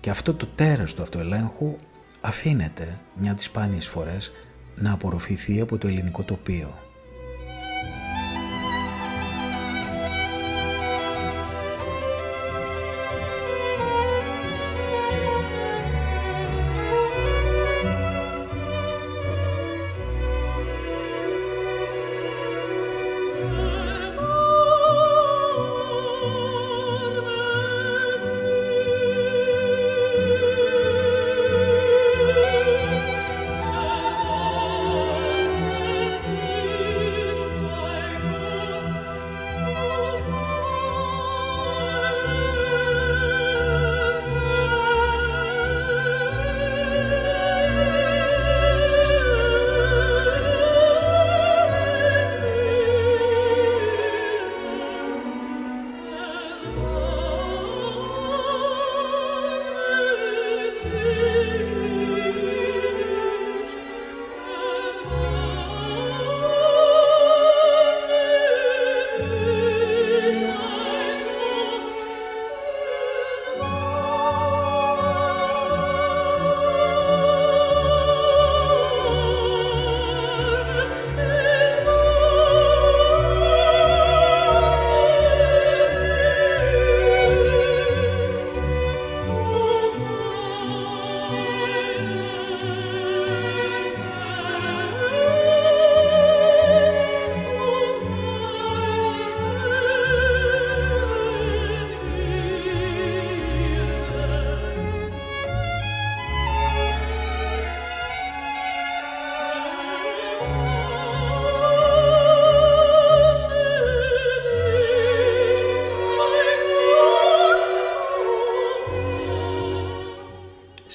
Και 0.00 0.10
αυτό 0.10 0.34
το 0.34 0.46
τέρας 0.54 0.94
του 0.94 1.02
αυτοελέγχου 1.02 1.76
αφήνεται 2.20 2.98
μια 3.14 3.34
τις 3.34 3.44
σπάνιες 3.44 3.88
φορές 3.88 4.32
να 4.74 4.92
απορροφηθεί 4.92 5.60
από 5.60 5.78
το 5.78 5.88
ελληνικό 5.88 6.22
τοπίο. 6.22 6.89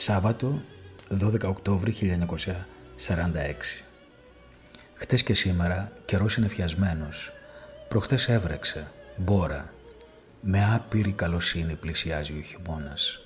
Σάββατο 0.08 0.62
12 1.22 1.44
Οκτώβρη 1.44 1.94
1946 2.02 2.18
Χτες 4.94 5.24
και 5.24 5.34
σήμερα 5.34 5.91
καιρός 6.06 6.36
είναι 6.36 6.48
φιασμένος. 6.48 7.32
Προχτές 7.88 8.28
έβρεξε, 8.28 8.91
μπόρα. 9.18 9.74
Με 10.41 10.74
άπειρη 10.74 11.12
καλοσύνη 11.12 11.76
πλησιάζει 11.76 12.32
ο 12.32 12.41
χειμώνας. 12.41 13.20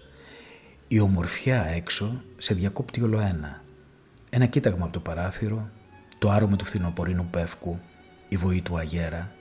Η 0.88 1.00
ομορφιά 1.00 1.65
έξω 1.65 2.22
σε 2.38 2.54
διακόπτει 2.54 3.02
όλο 3.02 3.20
ένα. 3.20 3.63
Ένα 4.30 4.46
κοίταγμα 4.46 4.84
από 4.84 4.94
το 4.94 5.00
παράθυρο, 5.00 5.70
το 6.20 6.30
άρωμα 6.30 6.56
του 6.56 6.65
φθινοπορεινού 6.65 7.28
πεύκου, 7.32 7.80
η 8.30 8.38
βοή 8.38 8.62
του 8.62 8.78
αγέρα. 8.78 9.32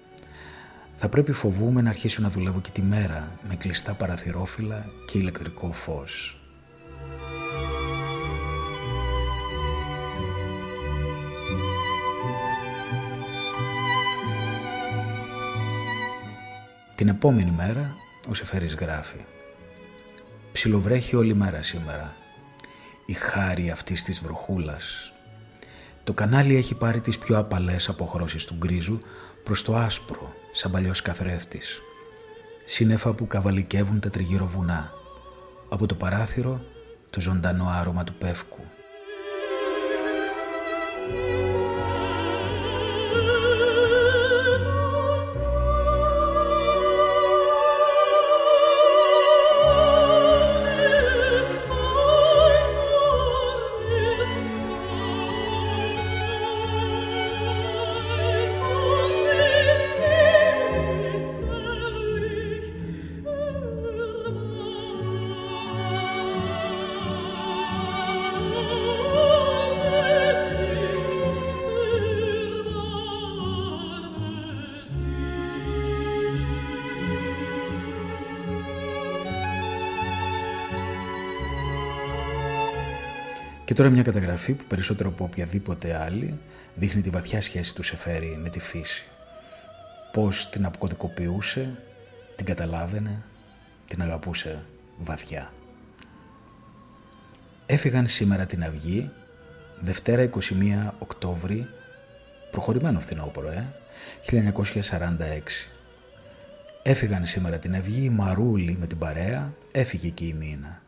Θα 0.94 1.08
πρέπει 1.08 1.32
φοβούμε 1.32 1.82
να 1.82 1.88
αρχίσω 1.88 2.22
να 2.22 2.30
δουλεύω 2.30 2.60
και 2.60 2.70
τη 2.72 2.82
μέρα 2.82 3.38
με 3.48 3.56
κλειστά 3.56 3.92
παραθυρόφυλλα 3.92 4.86
και 5.06 5.18
ηλεκτρικό 5.18 5.72
φως. 5.72 6.37
Την 16.98 17.08
επόμενη 17.08 17.50
μέρα 17.50 17.96
ο 18.28 18.34
Σεφέρης 18.34 18.74
γράφει 18.74 19.24
«Ψιλοβρέχει 20.52 21.16
όλη 21.16 21.34
μέρα 21.34 21.62
σήμερα. 21.62 22.16
Η 23.06 23.12
χάρη 23.12 23.70
αυτής 23.70 24.04
της 24.04 24.20
βροχούλας. 24.20 25.12
Το 26.04 26.12
κανάλι 26.12 26.56
έχει 26.56 26.74
πάρει 26.74 27.00
τις 27.00 27.18
πιο 27.18 27.38
απαλές 27.38 27.88
αποχρώσεις 27.88 28.44
του 28.44 28.54
γκρίζου 28.54 29.00
προς 29.44 29.62
το 29.62 29.76
άσπρο, 29.76 30.34
σαν 30.52 30.70
παλιός 30.70 31.02
καθρέφτης. 31.02 31.80
Σύννεφα 32.64 33.12
που 33.12 33.26
καβαλικεύουν 33.26 34.00
τα 34.00 34.10
τριγύρω 34.10 34.46
βουνά. 34.46 34.92
Από 35.68 35.86
το 35.86 35.94
παράθυρο 35.94 36.60
το 37.10 37.20
ζωντανό 37.20 37.68
άρωμα 37.68 38.04
του 38.04 38.14
πεύκου. 38.14 38.64
Τώρα 83.78 83.90
μια 83.90 84.02
καταγραφή 84.02 84.52
που 84.52 84.64
περισσότερο 84.64 85.08
από 85.08 85.24
οποιαδήποτε 85.24 85.96
άλλη 85.96 86.38
δείχνει 86.74 87.02
τη 87.02 87.10
βαθιά 87.10 87.40
σχέση 87.40 87.74
του 87.74 87.82
Σεφέρη 87.82 88.38
με 88.42 88.48
τη 88.48 88.60
φύση. 88.60 89.06
Πώς 90.12 90.48
την 90.48 90.64
αποκωδικοποιούσε, 90.64 91.78
την 92.36 92.46
καταλάβαινε, 92.46 93.22
την 93.86 94.02
αγαπούσε 94.02 94.64
βαθιά. 94.98 95.52
Έφυγαν 97.66 98.06
σήμερα 98.06 98.46
την 98.46 98.64
Αυγή, 98.64 99.10
Δευτέρα 99.80 100.22
21 100.22 100.90
Οκτώβρη, 100.98 101.66
προχωρημένο 102.50 103.00
φθινόπωρο, 103.00 103.50
ε, 103.50 103.74
1946. 104.22 105.70
Έφυγαν 106.82 107.24
σήμερα 107.24 107.58
την 107.58 107.74
Αυγή, 107.74 108.04
η 108.04 108.10
Μαρούλη 108.10 108.76
με 108.80 108.86
την 108.86 108.98
παρέα, 108.98 109.54
έφυγε 109.72 110.08
και 110.08 110.24
η 110.24 110.32
Μίνα. 110.32 110.82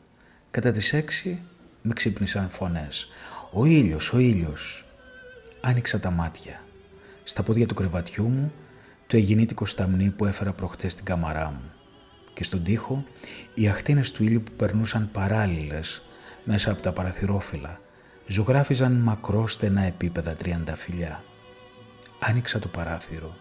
Κατά 0.50 0.72
τις 0.72 0.92
6 0.92 1.38
με 1.82 1.92
ξύπνησαν 1.92 2.48
φωνές. 2.50 3.08
«Ο 3.52 3.64
ήλιος, 3.64 4.12
ο 4.12 4.18
ήλιος». 4.18 4.84
Άνοιξα 5.60 6.00
τα 6.00 6.10
μάτια. 6.10 6.64
Στα 7.24 7.42
πόδια 7.42 7.66
του 7.66 7.74
κρεβατιού 7.74 8.28
μου 8.28 8.52
το 9.06 9.16
εγινήτικο 9.16 9.66
σταμνί 9.66 10.10
που 10.10 10.24
έφερα 10.24 10.52
προχτές 10.52 10.92
στην 10.92 11.04
καμαρά 11.04 11.50
μου. 11.50 11.72
Και 12.32 12.44
στον 12.44 12.62
τοίχο 12.62 13.04
οι 13.54 13.68
αχτίνες 13.68 14.10
του 14.10 14.22
ήλιου 14.24 14.42
που 14.42 14.52
περνούσαν 14.52 15.10
παράλληλες 15.12 16.02
μέσα 16.44 16.70
από 16.70 16.82
τα 16.82 16.92
παραθυρόφυλλα 16.92 17.78
ζωγράφιζαν 18.26 18.92
μακρό 18.92 19.46
στενά 19.46 19.82
επίπεδα 19.82 20.32
τριανταφυλιά. 20.32 21.24
Άνοιξα 22.20 22.58
το 22.58 22.68
παράθυρο. 22.68 23.36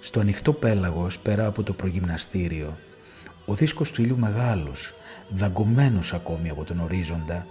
Στο 0.00 0.20
ανοιχτό 0.20 0.52
πέλαγος 0.52 1.18
πέρα 1.18 1.46
από 1.46 1.62
το 1.62 1.72
προγυμναστήριο 1.72 2.76
ο 3.46 3.54
δίσκος 3.54 3.92
του 3.92 4.02
ήλιου 4.02 4.18
μεγάλος, 4.18 4.92
δαγκωμένος 5.28 6.12
ακόμη 6.12 6.48
από 6.48 6.64
τον 6.64 6.80
ορίζοντα, 6.80 7.46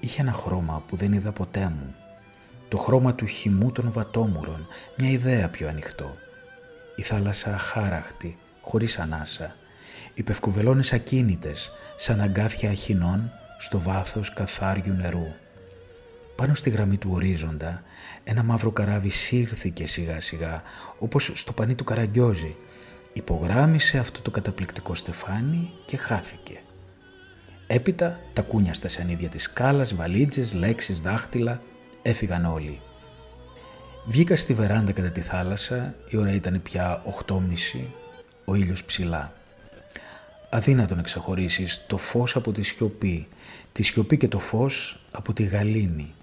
είχε 0.00 0.20
ένα 0.20 0.32
χρώμα 0.32 0.82
που 0.86 0.96
δεν 0.96 1.12
είδα 1.12 1.32
ποτέ 1.32 1.68
μου. 1.68 1.94
Το 2.68 2.76
χρώμα 2.76 3.14
του 3.14 3.26
χυμού 3.26 3.72
των 3.72 3.92
βατόμουρων, 3.92 4.66
μια 4.98 5.10
ιδέα 5.10 5.48
πιο 5.48 5.68
ανοιχτό. 5.68 6.10
Η 6.96 7.02
θάλασσα 7.02 7.54
αχάραχτη, 7.54 8.36
χωρίς 8.60 8.98
ανάσα. 8.98 9.54
υπευκουβελώνες 10.14 10.92
ακίνητες 10.92 11.72
σαν 11.96 12.20
αγκάθια 12.20 12.70
αχινών 12.70 13.30
στο 13.58 13.80
βάθος 13.80 14.32
καθάριου 14.32 14.92
νερού. 14.94 15.26
Πάνω 16.36 16.54
στη 16.54 16.70
γραμμή 16.70 16.96
του 16.96 17.10
ορίζοντα 17.12 17.82
ένα 18.24 18.42
μαύρο 18.42 18.70
καράβι 18.70 19.10
σύρθηκε 19.10 19.86
σιγά 19.86 20.20
σιγά 20.20 20.62
όπως 20.98 21.30
στο 21.34 21.52
πανί 21.52 21.74
του 21.74 21.84
Καραγκιόζη. 21.84 22.56
Υπογράμμισε 23.12 23.98
αυτό 23.98 24.22
το 24.22 24.30
καταπληκτικό 24.30 24.94
στεφάνι 24.94 25.70
και 25.84 25.96
χάθηκε. 25.96 26.62
Έπειτα 27.70 28.20
τα 28.32 28.42
κούνια 28.42 28.74
στα 28.74 28.88
σανίδια 28.88 29.28
της 29.28 29.42
σκάλας, 29.42 29.94
βαλίτσες, 29.94 30.54
λέξεις, 30.54 31.00
δάχτυλα 31.00 31.60
έφυγαν 32.02 32.44
όλοι. 32.44 32.80
Βγήκα 34.06 34.36
στη 34.36 34.54
βεράντα 34.54 34.92
κατά 34.92 35.10
τη 35.10 35.20
θάλασσα, 35.20 35.94
η 36.08 36.16
ώρα 36.16 36.32
ήταν 36.32 36.62
πια 36.62 37.02
8.30, 37.26 37.38
ο 38.44 38.54
ήλιος 38.54 38.84
ψηλά. 38.84 39.32
Αδύνατο 40.50 40.94
να 40.94 41.02
ξεχωρίσεις 41.02 41.84
το 41.86 41.98
φως 41.98 42.36
από 42.36 42.52
τη 42.52 42.62
σιωπή, 42.62 43.26
τη 43.72 43.82
σιωπή 43.82 44.16
και 44.16 44.28
το 44.28 44.38
φως 44.38 45.00
από 45.10 45.32
τη 45.32 45.42
γαλήνη. 45.42 46.14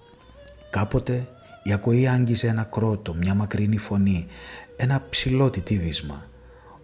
Κάποτε 0.69 1.27
η 1.63 1.73
ακοή 1.73 2.07
άγγιζε 2.07 2.47
ένα 2.47 2.63
κρότο, 2.63 3.13
μια 3.13 3.33
μακρινή 3.33 3.77
φωνή, 3.77 4.27
ένα 4.77 5.05
ψηλό 5.09 5.49
τιτίβισμα. 5.49 6.27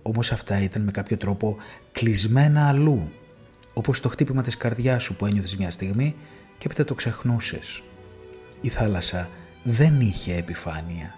Όμως 0.02 0.32
αυτά 0.32 0.62
ήταν 0.62 0.82
με 0.82 0.92
κάποιο 0.92 1.18
τρόπο 1.18 1.58
κλεισμένα 1.92 2.68
αλλού, 2.68 3.12
όπως 3.74 4.00
το 4.00 4.10
χτύπημα 4.10 4.42
της 4.42 4.58
καρδιάς 4.58 5.04
σου 5.04 5.16
που 5.16 5.26
ένιωθες 5.26 5.58
μια 5.58 5.72
στιγμή 5.72 6.16
και 6.58 6.66
έπειτα 6.66 6.84
το 6.84 6.94
ξεχνούσες. 6.94 7.82
Η 8.62 8.70
θάλασσα 8.70 9.30
δεν 9.64 10.02
είχε 10.02 10.36
επιφάνεια. 10.36 11.16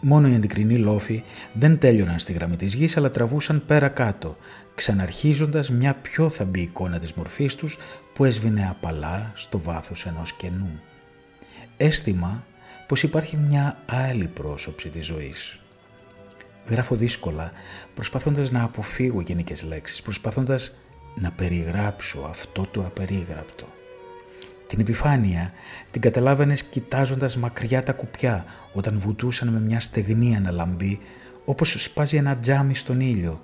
Μόνο 0.00 0.28
οι 0.28 0.34
αντικρινοί 0.34 0.78
λόφοι 0.78 1.22
δεν 1.52 1.78
τέλειωναν 1.78 2.18
στη 2.18 2.32
γραμμή 2.32 2.56
της 2.56 2.74
γης 2.74 2.96
αλλά 2.96 3.10
τραβούσαν 3.10 3.62
πέρα 3.66 3.88
κάτω, 3.88 4.36
ξαναρχίζοντας 4.74 5.70
μια 5.70 5.94
πιο 5.94 6.28
θαμπή 6.28 6.60
εικόνα 6.60 6.98
της 6.98 7.12
μορφής 7.12 7.54
τους 7.54 7.78
που 8.14 8.24
έσβηνε 8.24 8.68
απαλά 8.68 9.32
στο 9.34 9.58
βάθος 9.58 10.06
ενός 10.06 10.32
κενού. 10.32 10.80
Αίσθημα 11.76 12.44
πως 12.86 13.02
υπάρχει 13.02 13.36
μια 13.36 13.78
άλλη 13.86 14.28
πρόσωψη 14.28 14.88
της 14.88 15.06
ζωής. 15.06 15.60
Γράφω 16.68 16.94
δύσκολα, 16.94 17.52
προσπαθώντας 17.94 18.50
να 18.50 18.62
αποφύγω 18.62 19.20
γενικές 19.20 19.62
λέξεις, 19.62 20.02
προσπαθώντας 20.02 20.76
να 21.20 21.30
περιγράψω 21.30 22.26
αυτό 22.30 22.66
το 22.70 22.80
απερίγραπτο. 22.80 23.66
Την 24.66 24.80
επιφάνεια 24.80 25.52
την 25.90 26.00
καταλάβαινες 26.00 26.64
κοιτάζοντας 26.64 27.36
μακριά 27.36 27.82
τα 27.82 27.92
κουπιά 27.92 28.44
όταν 28.72 28.98
βουτούσαν 28.98 29.48
με 29.48 29.60
μια 29.60 29.80
στεγνή 29.80 30.36
αναλαμπή 30.36 30.98
όπως 31.44 31.82
σπάζει 31.82 32.16
ένα 32.16 32.36
τζάμι 32.36 32.74
στον 32.74 33.00
ήλιο 33.00 33.40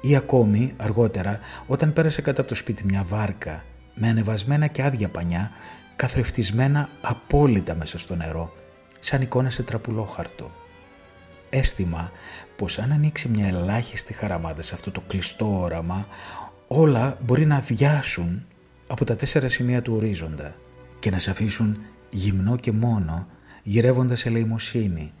ή 0.00 0.16
ακόμη 0.16 0.74
αργότερα 0.76 1.38
όταν 1.66 1.92
πέρασε 1.92 2.22
κάτω 2.22 2.40
από 2.40 2.50
το 2.50 2.56
σπίτι 2.56 2.84
μια 2.84 3.04
βάρκα 3.08 3.64
με 3.94 4.08
ανεβασμένα 4.08 4.66
και 4.66 4.82
άδεια 4.82 5.08
πανιά 5.08 5.50
καθρεφτισμένα 5.96 6.88
απόλυτα 7.00 7.74
μέσα 7.74 7.98
στο 7.98 8.14
νερό 8.14 8.52
σαν 9.00 9.22
εικόνα 9.22 9.50
σε 9.50 9.62
τραπουλόχαρτο. 9.62 10.50
Αίσθημα 11.50 12.10
πως 12.56 12.78
αν 12.78 12.92
ανοίξει 12.92 13.28
μια 13.28 13.46
ελάχιστη 13.46 14.12
χαραμάδα 14.12 14.62
σε 14.62 14.74
αυτό 14.74 14.90
το 14.90 15.00
κλειστό 15.00 15.60
όραμα 15.60 16.06
όλα 16.74 17.18
μπορεί 17.24 17.46
να 17.46 17.56
αδειάσουν 17.56 18.46
από 18.86 19.04
τα 19.04 19.16
τέσσερα 19.16 19.48
σημεία 19.48 19.82
του 19.82 19.94
ορίζοντα 19.94 20.54
και 20.98 21.10
να 21.10 21.18
σε 21.18 21.30
αφήσουν 21.30 21.78
γυμνό 22.10 22.56
και 22.56 22.72
μόνο, 22.72 23.26
γυρεύοντας 23.62 24.26
ελεημοσύνη, 24.26 25.12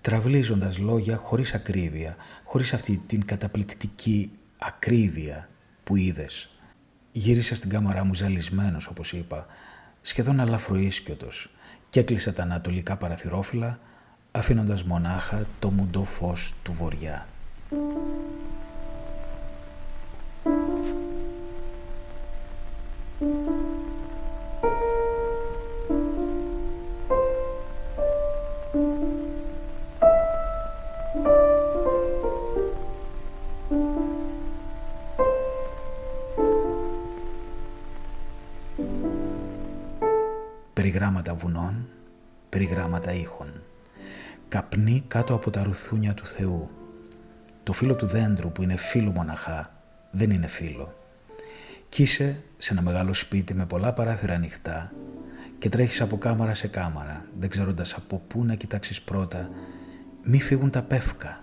τραυλίζοντας 0.00 0.78
λόγια 0.78 1.16
χωρίς 1.16 1.54
ακρίβεια, 1.54 2.16
χωρίς 2.44 2.72
αυτή 2.72 3.02
την 3.06 3.24
καταπληκτική 3.24 4.30
ακρίβεια 4.58 5.48
που 5.84 5.96
είδες. 5.96 6.50
Γύρισα 7.12 7.54
στην 7.54 7.70
κάμαρά 7.70 8.04
μου 8.04 8.14
ζαλισμένος, 8.14 8.86
όπως 8.86 9.12
είπα, 9.12 9.46
σχεδόν 10.00 10.40
αλαφροίσκιωτος 10.40 11.52
και 11.90 12.00
έκλεισα 12.00 12.32
τα 12.32 12.42
ανατολικά 12.42 12.96
παραθυρόφυλλα, 12.96 13.78
αφήνοντας 14.30 14.84
μονάχα 14.84 15.46
το 15.58 15.70
μουντό 15.70 16.04
φως 16.04 16.54
του 16.62 16.72
βοριά. 16.72 17.26
Περιγράμματα 41.22 41.34
βουνών, 41.34 41.88
περιγράμματα 42.48 43.12
ήχων. 43.12 43.62
Καπνί 44.48 45.04
κάτω 45.08 45.34
από 45.34 45.50
τα 45.50 45.62
ρουθούνια 45.62 46.14
του 46.14 46.26
Θεού. 46.26 46.68
Το 47.62 47.72
φύλλο 47.72 47.96
του 47.96 48.06
δέντρου 48.06 48.52
που 48.52 48.62
είναι 48.62 48.76
φύλλο 48.76 49.10
μοναχά 49.10 49.72
δεν 50.10 50.30
είναι 50.30 50.46
φύλλο. 50.46 50.94
Κι 51.88 52.02
είσαι 52.02 52.42
σε 52.56 52.72
ένα 52.72 52.82
μεγάλο 52.82 53.14
σπίτι 53.14 53.54
με 53.54 53.66
πολλά 53.66 53.92
παράθυρα 53.92 54.34
ανοιχτά 54.34 54.92
και 55.58 55.68
τρέχεις 55.68 56.00
από 56.00 56.18
κάμαρα 56.18 56.54
σε 56.54 56.68
κάμαρα, 56.68 57.26
δεν 57.38 57.48
ξέροντας 57.48 57.94
από 57.94 58.22
πού 58.28 58.44
να 58.44 58.54
κοιτάξεις 58.54 59.02
πρώτα, 59.02 59.50
μη 60.22 60.40
φύγουν 60.40 60.70
τα 60.70 60.82
πεύκα. 60.82 61.42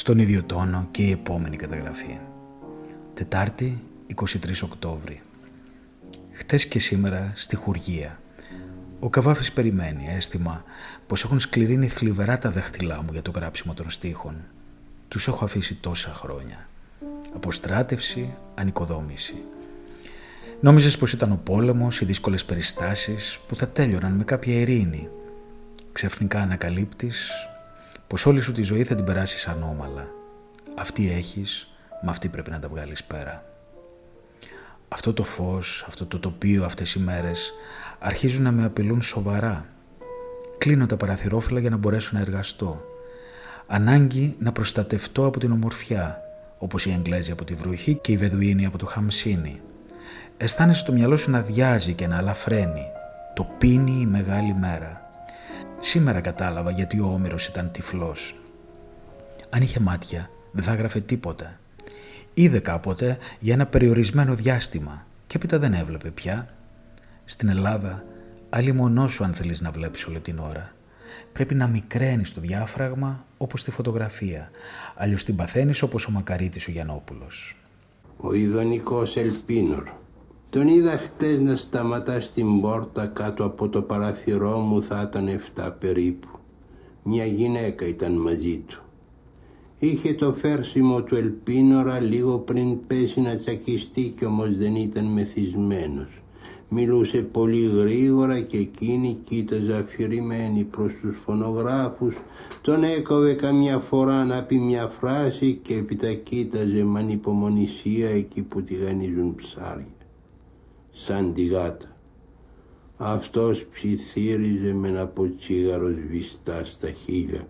Στον 0.00 0.18
ίδιο 0.18 0.42
τόνο 0.42 0.88
και 0.90 1.02
η 1.02 1.10
επόμενη 1.10 1.56
καταγραφή. 1.56 2.18
Τετάρτη 3.14 3.82
23 4.14 4.26
Οκτώβρη. 4.62 5.22
Χτες 6.32 6.66
και 6.66 6.78
σήμερα 6.78 7.32
στη 7.34 7.56
Χουργία. 7.56 8.20
Ο 9.00 9.08
Καβάφης 9.10 9.52
περιμένει 9.52 10.08
αίσθημα 10.16 10.62
πως 11.06 11.24
έχουν 11.24 11.40
σκληρύνει 11.40 11.88
θλιβερά 11.88 12.38
τα 12.38 12.50
δάχτυλά 12.50 13.02
μου 13.02 13.12
για 13.12 13.22
το 13.22 13.30
γράψιμο 13.30 13.74
των 13.74 13.90
στίχων. 13.90 14.34
Τους 15.08 15.28
έχω 15.28 15.44
αφήσει 15.44 15.74
τόσα 15.74 16.12
χρόνια. 16.12 16.68
Αποστράτευση, 17.34 18.34
ανοικοδόμηση. 18.54 19.42
Νόμιζες 20.60 20.98
πως 20.98 21.12
ήταν 21.12 21.32
ο 21.32 21.40
πόλεμος, 21.44 22.00
οι 22.00 22.04
δύσκολες 22.04 22.44
περιστάσεις 22.44 23.40
που 23.46 23.56
θα 23.56 23.68
τέλειωναν 23.68 24.12
με 24.12 24.24
κάποια 24.24 24.54
ειρήνη. 24.54 25.08
Ξαφνικά 25.92 26.40
ανακαλύπτεις 26.40 27.30
πως 28.10 28.26
όλη 28.26 28.40
σου 28.40 28.52
τη 28.52 28.62
ζωή 28.62 28.84
θα 28.84 28.94
την 28.94 29.04
περάσεις 29.04 29.46
ανώμαλα. 29.46 30.08
Αυτή 30.78 31.10
έχεις, 31.10 31.70
με 32.02 32.10
αυτή 32.10 32.28
πρέπει 32.28 32.50
να 32.50 32.58
τα 32.58 32.68
βγάλεις 32.68 33.04
πέρα. 33.04 33.44
Αυτό 34.88 35.12
το 35.12 35.24
φως, 35.24 35.84
αυτό 35.88 36.06
το 36.06 36.18
τοπίο 36.18 36.64
αυτές 36.64 36.94
οι 36.94 36.98
μέρες 36.98 37.52
αρχίζουν 37.98 38.42
να 38.42 38.50
με 38.50 38.64
απειλούν 38.64 39.02
σοβαρά. 39.02 39.64
Κλείνω 40.58 40.86
τα 40.86 40.96
παραθυρόφυλλα 40.96 41.60
για 41.60 41.70
να 41.70 41.76
μπορέσω 41.76 42.10
να 42.12 42.20
εργαστώ. 42.20 42.76
Ανάγκη 43.66 44.36
να 44.38 44.52
προστατευτώ 44.52 45.26
από 45.26 45.38
την 45.38 45.52
ομορφιά, 45.52 46.20
όπως 46.58 46.86
οι 46.86 46.90
Εγγλέζοι 46.90 47.30
από 47.30 47.44
τη 47.44 47.54
βροχή 47.54 47.94
και 47.94 48.12
οι 48.12 48.16
Βεδουίνοι 48.16 48.66
από 48.66 48.78
το 48.78 48.86
Χαμσίνι. 48.86 49.60
Αισθάνεσαι 50.36 50.84
το 50.84 50.92
μυαλό 50.92 51.16
σου 51.16 51.30
να 51.30 51.40
διάζει 51.40 51.92
και 51.94 52.06
να 52.06 52.16
αλαφραίνει. 52.16 52.86
Το 53.34 53.46
πίνει 53.58 54.00
η 54.00 54.06
μεγάλη 54.06 54.54
μέρα. 54.60 55.09
Σήμερα 55.82 56.20
κατάλαβα 56.20 56.70
γιατί 56.70 57.00
ο 57.00 57.06
Όμηρος 57.06 57.46
ήταν 57.46 57.70
τυφλός. 57.70 58.34
Αν 59.50 59.62
είχε 59.62 59.80
μάτια, 59.80 60.30
δεν 60.52 60.64
θα 60.64 60.72
έγραφε 60.72 61.00
τίποτα. 61.00 61.58
Είδε 62.34 62.58
κάποτε 62.58 63.18
για 63.38 63.54
ένα 63.54 63.66
περιορισμένο 63.66 64.34
διάστημα 64.34 65.06
και 65.26 65.36
έπειτα 65.36 65.58
δεν 65.58 65.72
έβλεπε 65.72 66.10
πια. 66.10 66.48
Στην 67.24 67.48
Ελλάδα, 67.48 68.04
άλλη 68.50 68.72
μονό 68.72 69.08
σου 69.08 69.24
αν 69.24 69.34
θέλεις 69.34 69.60
να 69.60 69.70
βλέπεις 69.70 70.06
όλη 70.06 70.20
την 70.20 70.38
ώρα. 70.38 70.72
Πρέπει 71.32 71.54
να 71.54 71.66
μικραίνεις 71.66 72.32
το 72.32 72.40
διάφραγμα 72.40 73.24
όπως 73.38 73.64
τη 73.64 73.70
φωτογραφία, 73.70 74.50
αλλιώς 74.96 75.24
την 75.24 75.36
παθαίνεις 75.36 75.82
όπως 75.82 76.06
ο 76.06 76.10
Μακαρίτης 76.10 76.66
ο 76.66 76.70
Γιαννόπουλος. 76.70 77.56
Ο 78.16 78.34
ειδονικός 78.34 79.16
Ελπίνορ 79.16 79.88
τον 80.50 80.68
είδα 80.68 80.98
χτες 80.98 81.40
να 81.40 81.56
σταματά 81.56 82.20
στην 82.20 82.60
πόρτα 82.60 83.06
κάτω 83.06 83.44
από 83.44 83.68
το 83.68 83.82
παραθυρό 83.82 84.58
μου 84.58 84.82
θα 84.82 85.08
ήταν 85.08 85.40
7 85.56 85.72
περίπου. 85.78 86.28
Μια 87.02 87.24
γυναίκα 87.24 87.86
ήταν 87.86 88.12
μαζί 88.12 88.58
του. 88.58 88.82
Είχε 89.78 90.14
το 90.14 90.32
φέρσιμο 90.32 91.02
του 91.02 91.14
ελπίνορα 91.14 92.00
λίγο 92.00 92.38
πριν 92.38 92.86
πέσει 92.86 93.20
να 93.20 93.34
τσακιστεί 93.34 94.14
κι 94.18 94.24
όμως 94.24 94.56
δεν 94.56 94.74
ήταν 94.74 95.04
μεθυσμένος. 95.04 96.22
Μιλούσε 96.68 97.22
πολύ 97.22 97.66
γρήγορα 97.66 98.40
και 98.40 98.58
εκείνη 98.58 99.20
κοίταζε 99.24 99.76
αφηρημένη 99.76 100.64
προς 100.64 100.92
τους 101.00 101.18
φωνογράφους. 101.24 102.16
Τον 102.60 102.82
έκοβε 102.82 103.32
καμιά 103.32 103.78
φορά 103.78 104.24
να 104.24 104.42
πει 104.42 104.58
μια 104.58 104.86
φράση 104.88 105.58
και 105.62 105.74
έπειτα 105.74 106.12
κοίταζε 106.12 106.84
με 106.84 106.98
ανυπομονησία 106.98 108.08
εκεί 108.08 108.42
που 108.42 108.62
τηγανίζουν 108.62 109.34
ψάρια. 109.34 109.99
Σαν 111.04 111.34
τη 111.34 111.44
γάτα. 111.44 111.96
Αυτός 112.96 113.66
ψιθύριζε 113.66 114.72
με 114.74 114.88
ένα 114.88 115.06
ποτσίγαρο 115.06 115.88
σβηστά 115.88 116.64
στα 116.64 116.90
χείλια. 116.90 117.48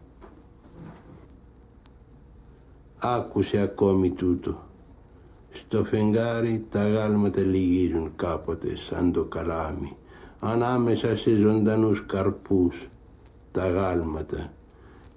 Άκουσε 2.98 3.58
ακόμη 3.60 4.10
τούτο. 4.10 4.68
Στο 5.50 5.84
φεγγάρι 5.84 6.64
τα 6.68 6.88
γάλματα 6.88 7.40
λυγίζουν 7.40 8.12
κάποτε 8.16 8.76
σαν 8.76 9.12
το 9.12 9.24
καλάμι. 9.24 9.96
Ανάμεσα 10.40 11.16
σε 11.16 11.36
ζωντανούς 11.36 12.06
καρπούς 12.06 12.88
τα 13.52 13.68
γάλματα. 13.68 14.52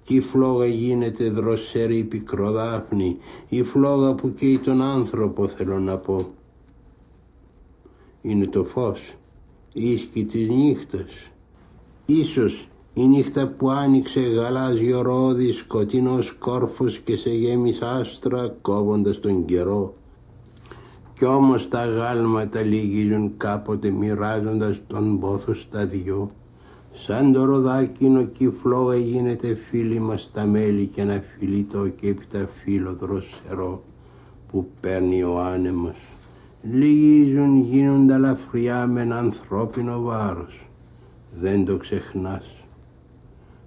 Κι 0.02 0.14
η 0.14 0.20
φλόγα 0.20 0.66
γίνεται 0.66 1.30
δροσερή 1.30 2.04
πικροδάφνη. 2.04 3.16
Η 3.48 3.62
φλόγα 3.62 4.14
που 4.14 4.34
καίει 4.34 4.58
τον 4.58 4.82
άνθρωπο 4.82 5.48
θέλω 5.48 5.78
να 5.78 5.96
πω. 5.98 6.26
Είναι 8.26 8.46
το 8.46 8.64
φως 8.64 9.14
ίσκη 9.72 10.24
της 10.24 10.48
νύχτας. 10.48 11.30
Ίσως 12.06 12.68
η 12.94 13.06
νύχτα 13.06 13.46
που 13.48 13.70
άνοιξε 13.70 14.20
γαλάζιο 14.20 15.02
ρόδι, 15.02 15.52
σκοτεινός 15.52 16.32
κόρφος 16.38 16.98
και 16.98 17.16
σε 17.16 17.30
γέμισε 17.30 17.84
άστρα 17.84 18.56
κόβοντας 18.62 19.20
τον 19.20 19.44
καιρό. 19.44 19.94
Κι 21.14 21.24
όμως 21.24 21.68
τα 21.68 21.84
γάλματα 21.84 22.60
λυγίζουν 22.60 23.32
κάποτε 23.36 23.90
μοιράζοντας 23.90 24.80
τον 24.86 25.18
πόθο 25.20 25.54
στα 25.54 25.86
δυο. 25.86 26.30
Σαν 26.94 27.32
το 27.32 27.44
ροδάκινο 27.44 28.24
κι 28.24 28.44
η 28.44 28.52
φλόγα 28.62 28.96
γίνεται 28.96 29.54
φίλη 29.54 29.98
μας 29.98 30.22
στα 30.22 30.44
μέλη 30.44 30.86
και 30.86 31.00
ένα 31.00 31.22
φιλίτο 31.38 31.88
και 31.88 32.08
έπειτα 32.08 32.48
φίλο 32.62 32.94
δροσερό 32.94 33.82
που 34.48 34.68
παίρνει 34.80 35.22
ο 35.22 35.40
άνεμος 35.40 36.13
λυγίζουν 36.72 37.60
γίνονται 37.60 38.14
ελαφριά 38.14 38.86
με 38.86 39.00
ένα 39.00 39.18
ανθρώπινο 39.18 40.00
βάρος. 40.00 40.68
Δεν 41.40 41.64
το 41.64 41.76
ξεχνάς. 41.76 42.44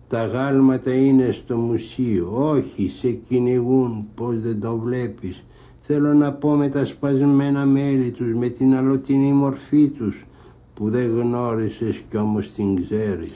Τα 0.08 0.26
γάλματα 0.26 0.94
είναι 0.94 1.32
στο 1.32 1.58
μουσείο, 1.58 2.34
όχι 2.38 2.92
σε 3.00 3.12
κυνηγούν 3.12 4.08
πως 4.16 4.40
δεν 4.40 4.60
το 4.60 4.78
βλέπεις. 4.78 5.44
Θέλω 5.82 6.14
να 6.14 6.34
πω 6.34 6.50
με 6.56 6.70
τα 6.70 6.86
σπασμένα 6.86 7.66
μέλη 7.66 8.12
τους, 8.12 8.34
με 8.34 8.50
την 8.50 8.76
αλωτινή 8.76 9.32
μορφή 9.32 9.88
τους 9.88 10.26
που 10.74 10.90
δεν 10.90 11.14
γνώρισες 11.14 12.02
κι 12.10 12.18
όμως 12.18 12.52
την 12.52 12.84
ξέρεις. 12.84 13.34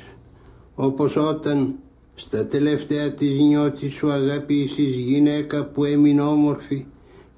Όπως 0.76 1.16
όταν 1.16 1.76
στα 2.16 2.48
τελευταία 2.48 3.12
της 3.12 3.40
νιώτης 3.40 3.94
σου 3.94 4.12
αγαπήσεις 4.12 4.96
γυναίκα 4.96 5.66
που 5.66 5.84
έμεινε 5.84 6.22
όμορφη 6.22 6.86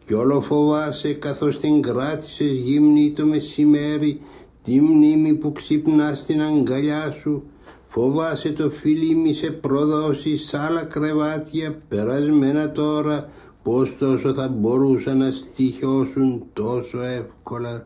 κι 0.06 0.14
όλο 0.14 0.42
φοβάσαι 0.42 1.14
καθώς 1.14 1.60
την 1.60 1.82
κράτησες 1.82 2.52
γύμνη 2.52 3.12
το 3.12 3.26
μεσημέρι 3.26 4.22
τη 4.64 4.82
μνήμη 4.82 5.34
που 5.34 5.52
ξυπνάς 5.52 6.20
στην 6.20 6.42
αγκαλιά 6.42 7.12
σου. 7.12 7.44
Φοβάσαι 7.88 8.52
το 8.52 8.70
φίλι 8.70 9.16
μη 9.16 9.34
σε 9.34 9.52
προδώσεις 9.52 10.48
σ' 10.48 10.54
άλλα 10.54 10.84
κρεβάτια 10.84 11.78
περασμένα 11.88 12.72
τώρα 12.72 13.30
πως 13.64 13.96
τόσο 14.00 14.34
θα 14.34 14.48
μπορούσαν 14.48 15.18
να 15.18 15.32
στοιχιώσουν 15.32 16.44
τόσο 16.54 17.02
εύκολα 17.02 17.86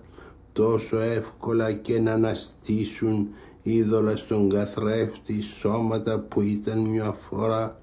τόσο 0.57 0.99
εύκολα 0.99 1.71
και 1.71 1.99
να 1.99 2.13
αναστήσουν 2.13 3.27
είδωλα 3.61 4.17
στον 4.17 4.49
καθρέφτη 4.49 5.41
σώματα 5.41 6.19
που 6.19 6.41
ήταν 6.41 6.79
μια 6.79 7.11
φορά 7.11 7.81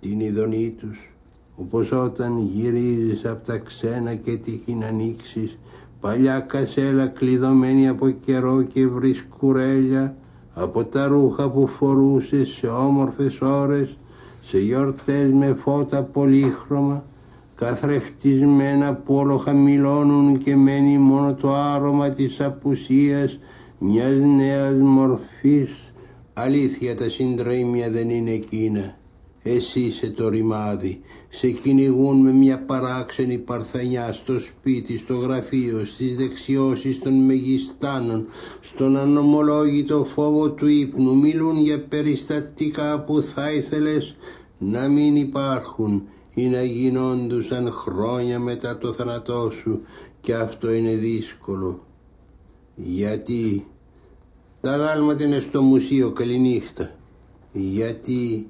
την 0.00 0.20
ειδονή 0.20 0.70
τους 0.70 1.15
όπως 1.56 1.92
όταν 1.92 2.50
γυρίζεις 2.54 3.24
από 3.24 3.46
τα 3.46 3.58
ξένα 3.58 4.14
και 4.14 4.36
τύχει 4.36 4.74
να 4.74 4.86
ανοίξεις 4.86 5.58
παλιά 6.00 6.40
κασέλα 6.40 7.06
κλειδωμένη 7.06 7.88
από 7.88 8.08
καιρό 8.10 8.62
και 8.62 8.86
βρεις 8.86 9.24
κουρέλια 9.38 10.16
από 10.54 10.84
τα 10.84 11.06
ρούχα 11.06 11.50
που 11.50 11.66
φορούσες 11.66 12.48
σε 12.48 12.66
όμορφες 12.66 13.40
ώρες 13.40 13.96
σε 14.42 14.58
γιορτές 14.58 15.30
με 15.32 15.56
φώτα 15.62 16.02
πολύχρωμα 16.02 17.04
καθρεφτισμένα 17.54 18.94
που 18.94 19.14
όλο 19.14 19.36
χαμηλώνουν 19.36 20.38
και 20.38 20.56
μένει 20.56 20.98
μόνο 20.98 21.34
το 21.34 21.54
άρωμα 21.54 22.10
της 22.10 22.40
απουσίας 22.40 23.38
μιας 23.78 24.14
νέας 24.36 24.74
μορφής. 24.74 25.70
Αλήθεια 26.34 26.96
τα 26.96 27.08
συντρίμια 27.08 27.90
δεν 27.90 28.10
είναι 28.10 28.30
εκείνα 28.30 28.96
εσύ 29.48 29.80
είσαι 29.80 30.10
το 30.10 30.28
ρημάδι. 30.28 31.00
Σε 31.28 31.50
κυνηγούν 31.50 32.20
με 32.20 32.32
μια 32.32 32.64
παράξενη 32.64 33.38
παρθενιά 33.38 34.12
στο 34.12 34.40
σπίτι, 34.40 34.98
στο 34.98 35.16
γραφείο, 35.16 35.84
στις 35.84 36.16
δεξιώσεις 36.16 36.98
των 36.98 37.24
μεγιστάνων, 37.24 38.26
στον 38.60 38.96
ανομολόγητο 38.96 40.04
φόβο 40.04 40.50
του 40.50 40.66
ύπνου. 40.66 41.16
Μιλούν 41.16 41.56
για 41.56 41.80
περιστατικά 41.80 43.04
που 43.04 43.20
θα 43.20 43.52
ήθελες 43.52 44.16
να 44.58 44.88
μην 44.88 45.16
υπάρχουν 45.16 46.02
ή 46.34 46.46
να 46.46 46.62
γινόντουσαν 46.62 47.70
χρόνια 47.70 48.38
μετά 48.38 48.78
το 48.78 48.92
θάνατό 48.92 49.50
σου 49.60 49.80
και 50.20 50.34
αυτό 50.34 50.72
είναι 50.72 50.94
δύσκολο. 50.94 51.86
Γιατί 52.74 53.66
τα 54.60 54.76
γάλματα 54.76 55.24
είναι 55.24 55.40
στο 55.40 55.62
μουσείο 55.62 56.10
καληνύχτα. 56.10 56.90
Γιατί 57.52 58.48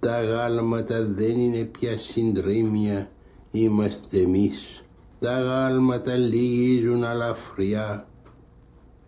τα 0.00 0.22
γάλματα 0.22 1.04
δεν 1.04 1.38
είναι 1.38 1.64
πια 1.64 1.98
συντρίμια, 1.98 3.10
είμαστε 3.50 4.18
εμείς. 4.20 4.84
Τα 5.18 5.40
γάλματα 5.40 6.14
λυγίζουν 6.16 7.04
αλαφριά. 7.04 8.06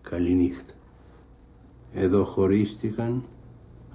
Καληνύχτα. 0.01 0.73
Εδώ 1.93 2.23
χωρίστηκαν. 2.23 3.23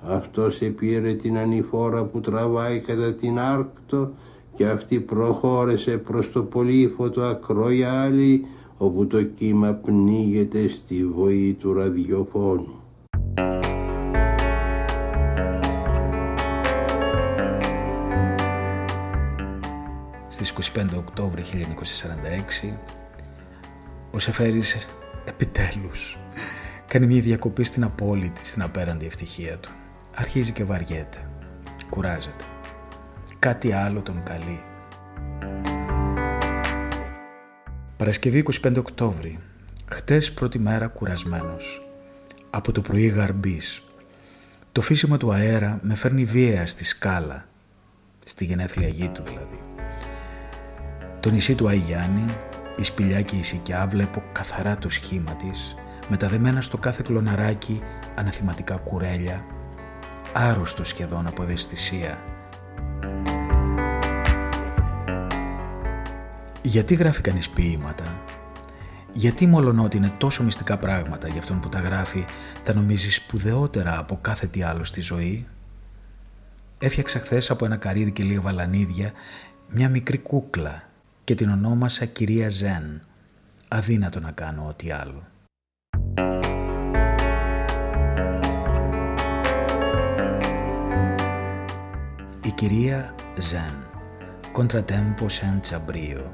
Αυτός 0.02 0.60
επήρε 0.60 1.12
την 1.12 1.38
ανηφόρα 1.38 2.04
που 2.04 2.20
τραβάει 2.20 2.78
κατά 2.78 3.14
την 3.14 3.38
άρκτο 3.38 4.12
και 4.54 4.66
αυτή 4.66 5.00
προχώρησε 5.00 5.98
προς 5.98 6.32
το 6.32 6.42
πολύφωτο 6.42 7.22
ακρόιάλι 7.22 8.46
όπου 8.76 9.06
το 9.06 9.22
κύμα 9.22 9.72
πνίγεται 9.72 10.68
στη 10.68 11.06
βοή 11.06 11.56
του 11.60 11.72
ραδιοφώνου. 11.72 12.80
25 20.74 20.84
Οκτώβρη 20.96 21.42
1946 22.62 22.72
ο 24.10 24.18
Σεφέρης 24.18 24.86
επιτέλους 25.24 26.18
κάνει 26.86 27.06
μια 27.06 27.20
διακοπή 27.20 27.64
στην 27.64 27.84
απόλυτη, 27.84 28.44
στην 28.44 28.62
απέραντη 28.62 29.06
ευτυχία 29.06 29.58
του. 29.58 29.70
Αρχίζει 30.14 30.52
και 30.52 30.64
βαριέται, 30.64 31.18
κουράζεται. 31.90 32.44
Κάτι 33.38 33.72
άλλο 33.72 34.02
τον 34.02 34.22
καλεί. 34.22 34.62
Παρασκευή 37.96 38.44
25 38.62 38.76
Οκτώβρη. 38.78 39.38
Χτες 39.92 40.32
πρώτη 40.32 40.58
μέρα 40.58 40.86
κουρασμένος. 40.86 41.88
Από 42.50 42.72
το 42.72 42.80
πρωί 42.80 43.06
γαρμπής. 43.06 43.82
Το 44.72 44.80
φύσιμα 44.80 45.16
του 45.16 45.32
αέρα 45.32 45.78
με 45.82 45.94
φέρνει 45.94 46.24
βία 46.24 46.66
στη 46.66 46.84
σκάλα. 46.84 47.48
Στη 48.24 48.44
γενέθλια 48.44 48.88
γη 48.88 49.08
του 49.08 49.22
δηλαδή. 49.24 49.75
Το 51.26 51.32
νησί 51.32 51.54
του 51.54 51.68
Αϊγιάννη, 51.68 52.24
η 52.76 52.82
σπηλιά 52.82 53.22
και 53.22 53.36
η 53.36 53.42
σικιά 53.42 53.86
βλέπω 53.86 54.22
καθαρά 54.32 54.78
το 54.78 54.90
σχήμα 54.90 55.34
της, 55.34 55.74
μεταδεμένα 56.08 56.60
στο 56.60 56.76
κάθε 56.76 57.02
κλωναράκι 57.06 57.82
αναθηματικά 58.14 58.76
κουρέλια, 58.76 59.44
άρρωστο 60.32 60.84
σχεδόν 60.84 61.26
από 61.26 61.42
ευαισθησία. 61.42 62.24
Γιατί 66.62 66.94
γράφει 66.94 67.20
κανείς 67.20 67.50
ποίηματα, 67.50 68.22
γιατί 69.12 69.46
μολονότι 69.46 69.96
είναι 69.96 70.12
τόσο 70.18 70.42
μυστικά 70.42 70.76
πράγματα 70.76 71.28
για 71.28 71.38
αυτόν 71.38 71.60
που 71.60 71.68
τα 71.68 71.80
γράφει, 71.80 72.24
τα 72.62 72.74
νομίζει 72.74 73.10
σπουδαιότερα 73.10 73.98
από 73.98 74.18
κάθε 74.20 74.46
τι 74.46 74.62
άλλο 74.62 74.84
στη 74.84 75.00
ζωή; 75.00 75.46
Έφτιαξα 76.78 77.18
χθες 77.18 77.50
από 77.50 77.64
ένα 77.64 77.76
καρύδι 77.76 78.12
και 78.12 78.22
λίγα 78.22 78.40
βαλανίδια 78.40 79.12
μια 79.68 79.88
μικρή 79.88 80.18
κούκλα 80.18 80.94
και 81.26 81.34
την 81.34 81.50
ονόμασα 81.50 82.04
κυρία 82.04 82.48
Ζεν. 82.48 83.00
Αδύνατο 83.68 84.20
να 84.20 84.30
κάνω 84.30 84.66
ό,τι 84.66 84.90
άλλο. 84.90 85.22
Η 92.44 92.50
κυρία 92.54 93.14
Ζεν. 93.38 93.86
Contratempo 94.52 95.26
senza 95.28 95.78
brio. 95.86 96.30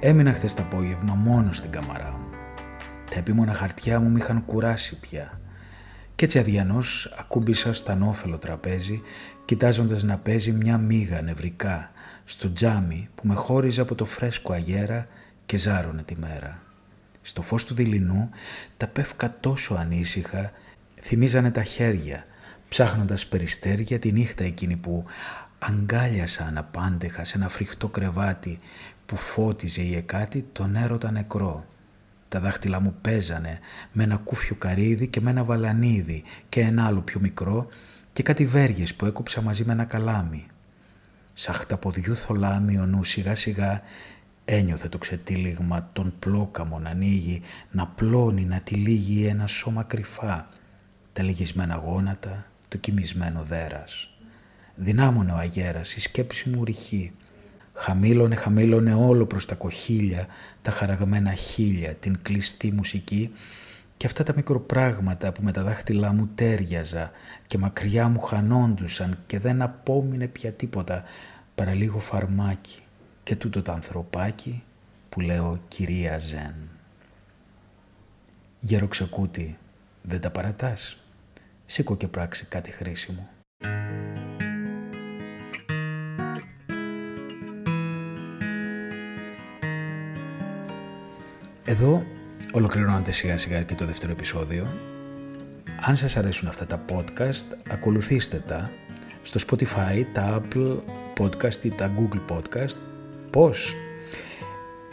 Έμεινα 0.00 0.32
χθες 0.32 0.54
το 0.54 0.62
απόγευμα 0.62 1.14
μόνο 1.14 1.52
στην 1.52 1.70
καμαρά 1.70 2.10
μου. 2.10 2.21
Τα 3.12 3.18
επίμονα 3.18 3.52
χαρτιά 3.52 4.00
μου 4.00 4.10
με 4.10 4.18
είχαν 4.18 4.44
κουράσει 4.44 5.00
πια 5.00 5.40
Κι 6.14 6.24
έτσι 6.24 6.38
αδιανός 6.38 7.14
ακούμπησα 7.18 7.72
στα 7.72 7.94
νόφελο 7.94 8.38
τραπέζι, 8.38 9.02
κοιτάζοντας 9.44 10.02
να 10.02 10.18
παίζει 10.18 10.52
μια 10.52 10.78
μίγα 10.78 11.22
νευρικά 11.22 11.90
στο 12.24 12.52
τζάμι 12.52 13.08
που 13.14 13.26
με 13.26 13.34
χώριζε 13.34 13.80
από 13.80 13.94
το 13.94 14.04
φρέσκο 14.04 14.52
αγέρα 14.52 15.04
και 15.46 15.56
ζάρωνε 15.56 16.02
τη 16.02 16.18
μέρα. 16.18 16.62
Στο 17.22 17.42
φως 17.42 17.64
του 17.64 17.74
δειλινού 17.74 18.30
τα 18.76 18.88
πεύκα 18.88 19.36
τόσο 19.40 19.74
ανήσυχα 19.74 20.50
θυμίζανε 21.00 21.50
τα 21.50 21.62
χέρια, 21.62 22.24
ψάχνοντας 22.68 23.26
περιστέρια 23.26 23.98
τη 23.98 24.12
νύχτα 24.12 24.44
εκείνη 24.44 24.76
που 24.76 25.04
αγκάλιασα 25.58 26.44
αναπάντεχα 26.44 27.24
σε 27.24 27.36
ένα 27.38 27.48
φρικτό 27.48 27.88
κρεβάτι 27.88 28.58
που 29.06 29.16
φώτιζε 29.16 29.82
η 29.82 29.96
εκάτη 29.96 30.46
τον 30.52 30.76
έρωτα 30.76 31.10
νεκρό. 31.10 31.64
Τα 32.32 32.40
δάχτυλά 32.40 32.80
μου 32.80 32.94
παίζανε 33.00 33.58
με 33.92 34.02
ένα 34.02 34.16
κούφιο 34.16 34.54
καρύδι 34.54 35.06
και 35.08 35.20
με 35.20 35.30
ένα 35.30 35.44
βαλανίδι 35.44 36.22
και 36.48 36.60
ένα 36.60 36.86
άλλο 36.86 37.00
πιο 37.00 37.20
μικρό 37.20 37.66
και 38.12 38.22
κάτι 38.22 38.46
βέργες 38.46 38.94
που 38.94 39.06
έκοψα 39.06 39.40
μαζί 39.40 39.64
με 39.64 39.72
ένα 39.72 39.84
καλάμι. 39.84 40.46
Σαν 41.32 41.54
χταποδιού 41.54 42.16
θολάμι 42.16 42.78
ο 42.78 42.86
νου 42.86 43.04
σιγά 43.04 43.34
σιγά 43.34 43.80
ένιωθε 44.44 44.88
το 44.88 44.98
ξετύλιγμα 44.98 45.88
των 45.92 46.14
πλόκαμων 46.18 46.82
να 46.82 46.90
ανοίγει, 46.90 47.42
να 47.70 47.86
πλώνει, 47.86 48.44
να 48.44 48.60
τυλίγει 48.60 49.26
ένα 49.26 49.46
σώμα 49.46 49.82
κρυφά, 49.82 50.48
τα 51.12 51.22
λυγισμένα 51.22 51.74
γόνατα, 51.74 52.46
το 52.68 52.76
κοιμισμένο 52.76 53.42
δέρας. 53.42 54.14
Δυνάμωνε 54.74 55.32
ο 55.32 55.36
αγέρας, 55.36 55.94
η 55.94 56.00
σκέψη 56.00 56.48
μου 56.48 56.64
ρηχή. 56.64 57.12
Χαμήλωνε, 57.82 58.34
χαμήλωνε 58.34 58.94
όλο 58.94 59.26
προς 59.26 59.46
τα 59.46 59.54
κοχύλια, 59.54 60.26
τα 60.62 60.70
χαραγμένα 60.70 61.32
χίλια, 61.32 61.94
την 61.94 62.18
κλειστή 62.22 62.72
μουσική 62.72 63.32
και 63.96 64.06
αυτά 64.06 64.22
τα 64.22 64.32
μικροπράγματα 64.36 65.32
που 65.32 65.42
με 65.42 65.52
τα 65.52 65.62
δάχτυλά 65.62 66.12
μου 66.12 66.30
τέριαζα 66.34 67.10
και 67.46 67.58
μακριά 67.58 68.08
μου 68.08 68.20
χανόντουσαν 68.20 69.18
και 69.26 69.38
δεν 69.38 69.62
απόμεινε 69.62 70.26
πια 70.26 70.52
τίποτα 70.52 71.02
παρά 71.54 71.74
λίγο 71.74 71.98
φαρμάκι 71.98 72.80
και 73.22 73.36
τούτο 73.36 73.62
το 73.62 73.72
ανθρωπάκι 73.72 74.62
που 75.08 75.20
λέω 75.20 75.60
κυρία 75.68 76.18
Ζεν. 76.18 76.54
Γεροξεκούτη, 78.60 79.58
δεν 80.02 80.20
τα 80.20 80.30
παρατάς; 80.30 81.04
Σήκω 81.66 81.96
και 81.96 82.08
πράξει 82.08 82.46
κάτι 82.46 82.70
χρήσιμο. 82.70 83.28
Εδώ 91.64 92.02
ολοκληρώνεται 92.52 93.12
σιγά 93.12 93.36
σιγά 93.36 93.62
και 93.62 93.74
το 93.74 93.86
δεύτερο 93.86 94.12
επεισόδιο. 94.12 94.66
Αν 95.80 95.96
σας 95.96 96.16
αρέσουν 96.16 96.48
αυτά 96.48 96.66
τα 96.66 96.84
podcast, 96.88 97.56
ακολουθήστε 97.70 98.42
τα 98.46 98.70
στο 99.22 99.40
Spotify, 99.46 100.02
τα 100.12 100.42
Apple 100.42 100.76
Podcast 101.18 101.64
ή 101.64 101.70
τα 101.70 101.92
Google 101.98 102.36
Podcast. 102.36 102.76
Πώς; 103.30 103.74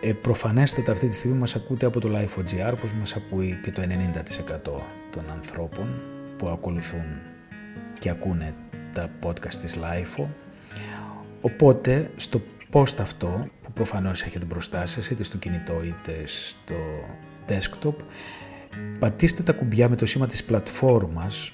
Ε, 0.02 0.14
προφανέστατα 0.14 0.92
αυτή 0.92 1.08
τη 1.08 1.16
στιγμή 1.16 1.38
μας 1.38 1.56
ακούτε 1.56 1.86
από 1.86 2.00
το 2.00 2.10
Life.gr, 2.14 2.74
πως 2.82 2.92
μας 2.94 3.16
ακούει 3.16 3.60
και 3.64 3.72
το 3.72 3.82
90% 3.82 4.82
των 5.12 5.24
ανθρώπων 5.32 5.88
που 6.38 6.48
ακολουθούν 6.48 7.22
και 8.00 8.10
ακούνε 8.10 8.52
τα 8.94 9.10
podcast 9.26 9.54
της 9.54 9.78
Life. 9.78 10.26
Οπότε 11.42 12.12
στο 12.16 12.42
post 12.72 12.96
αυτό 13.00 13.48
που 13.70 13.76
προφανώς 13.76 14.24
έχετε 14.24 14.46
μπροστά 14.46 14.86
σας 14.86 15.10
είτε 15.10 15.24
στο 15.24 15.38
κινητό 15.38 15.84
είτε 15.84 16.24
στο 16.26 16.76
desktop 17.48 17.96
πατήστε 19.00 19.44
τα 19.44 19.54
κουμπιά 19.54 19.90
με 19.90 19.96
το 19.96 20.06
σήμα 20.06 20.28
της 20.28 20.44
πλατφόρμας 20.44 21.52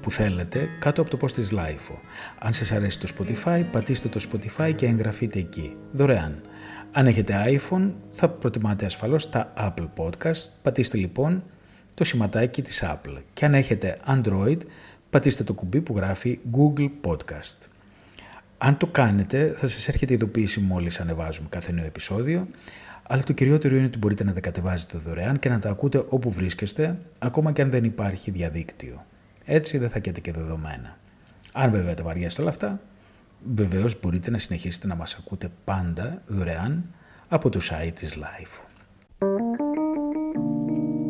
που 0.00 0.10
θέλετε 0.10 0.68
κάτω 0.78 1.00
από 1.00 1.10
το 1.10 1.18
post 1.20 1.30
της 1.32 1.52
Life. 1.52 1.94
Αν 2.38 2.52
σας 2.52 2.72
αρέσει 2.72 3.00
το 3.00 3.08
Spotify 3.18 3.64
πατήστε 3.72 4.08
το 4.08 4.20
Spotify 4.30 4.72
και 4.74 4.86
εγγραφείτε 4.86 5.38
εκεί 5.38 5.76
δωρεάν. 5.92 6.40
Αν 6.92 7.06
έχετε 7.06 7.34
iPhone 7.46 7.90
θα 8.12 8.28
προτιμάτε 8.28 8.84
ασφαλώς 8.84 9.30
τα 9.30 9.52
Apple 9.56 9.88
Podcast 9.96 10.48
πατήστε 10.62 10.96
λοιπόν 10.96 11.44
το 11.94 12.04
σηματάκι 12.04 12.62
της 12.62 12.84
Apple 12.86 13.16
και 13.32 13.44
αν 13.44 13.54
έχετε 13.54 13.98
Android 14.06 14.58
πατήστε 15.10 15.44
το 15.44 15.52
κουμπί 15.52 15.80
που 15.80 15.96
γράφει 15.96 16.40
Google 16.52 16.90
Podcast. 17.02 17.79
Αν 18.62 18.76
το 18.76 18.86
κάνετε 18.86 19.54
θα 19.56 19.66
σας 19.66 19.88
έρχεται 19.88 20.14
ειδοποίηση 20.14 20.60
μόλις 20.60 21.00
ανεβάζουμε 21.00 21.48
κάθε 21.48 21.72
νέο 21.72 21.84
επεισόδιο 21.84 22.46
αλλά 23.02 23.22
το 23.22 23.32
κυριότερο 23.32 23.76
είναι 23.76 23.86
ότι 23.86 23.98
μπορείτε 23.98 24.24
να 24.24 24.32
τα 24.32 24.40
κατεβάζετε 24.40 24.98
δωρεάν 24.98 25.38
και 25.38 25.48
να 25.48 25.58
τα 25.58 25.70
ακούτε 25.70 26.04
όπου 26.08 26.30
βρίσκεστε 26.30 26.98
ακόμα 27.18 27.52
και 27.52 27.62
αν 27.62 27.70
δεν 27.70 27.84
υπάρχει 27.84 28.30
διαδίκτυο. 28.30 29.04
Έτσι 29.44 29.78
δεν 29.78 29.90
θα 29.90 29.98
καίτε 29.98 30.20
και 30.20 30.32
δεδομένα. 30.32 30.96
Αν 31.52 31.70
βέβαια 31.70 31.94
τα 31.94 32.02
βαριέστε 32.02 32.40
όλα 32.40 32.50
αυτά, 32.50 32.80
βεβαίως 33.54 34.00
μπορείτε 34.00 34.30
να 34.30 34.38
συνεχίσετε 34.38 34.86
να 34.86 34.94
μας 34.94 35.14
ακούτε 35.14 35.48
πάντα 35.64 36.22
δωρεάν 36.26 36.84
από 37.28 37.48
το 37.48 37.60
site 37.62 37.92
της 37.94 38.18
Life. 38.18 38.64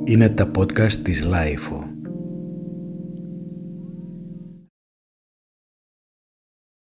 Είναι 0.04 0.28
τα 0.28 0.50
podcast 0.56 0.92
της 0.92 1.26
Life 1.26 1.89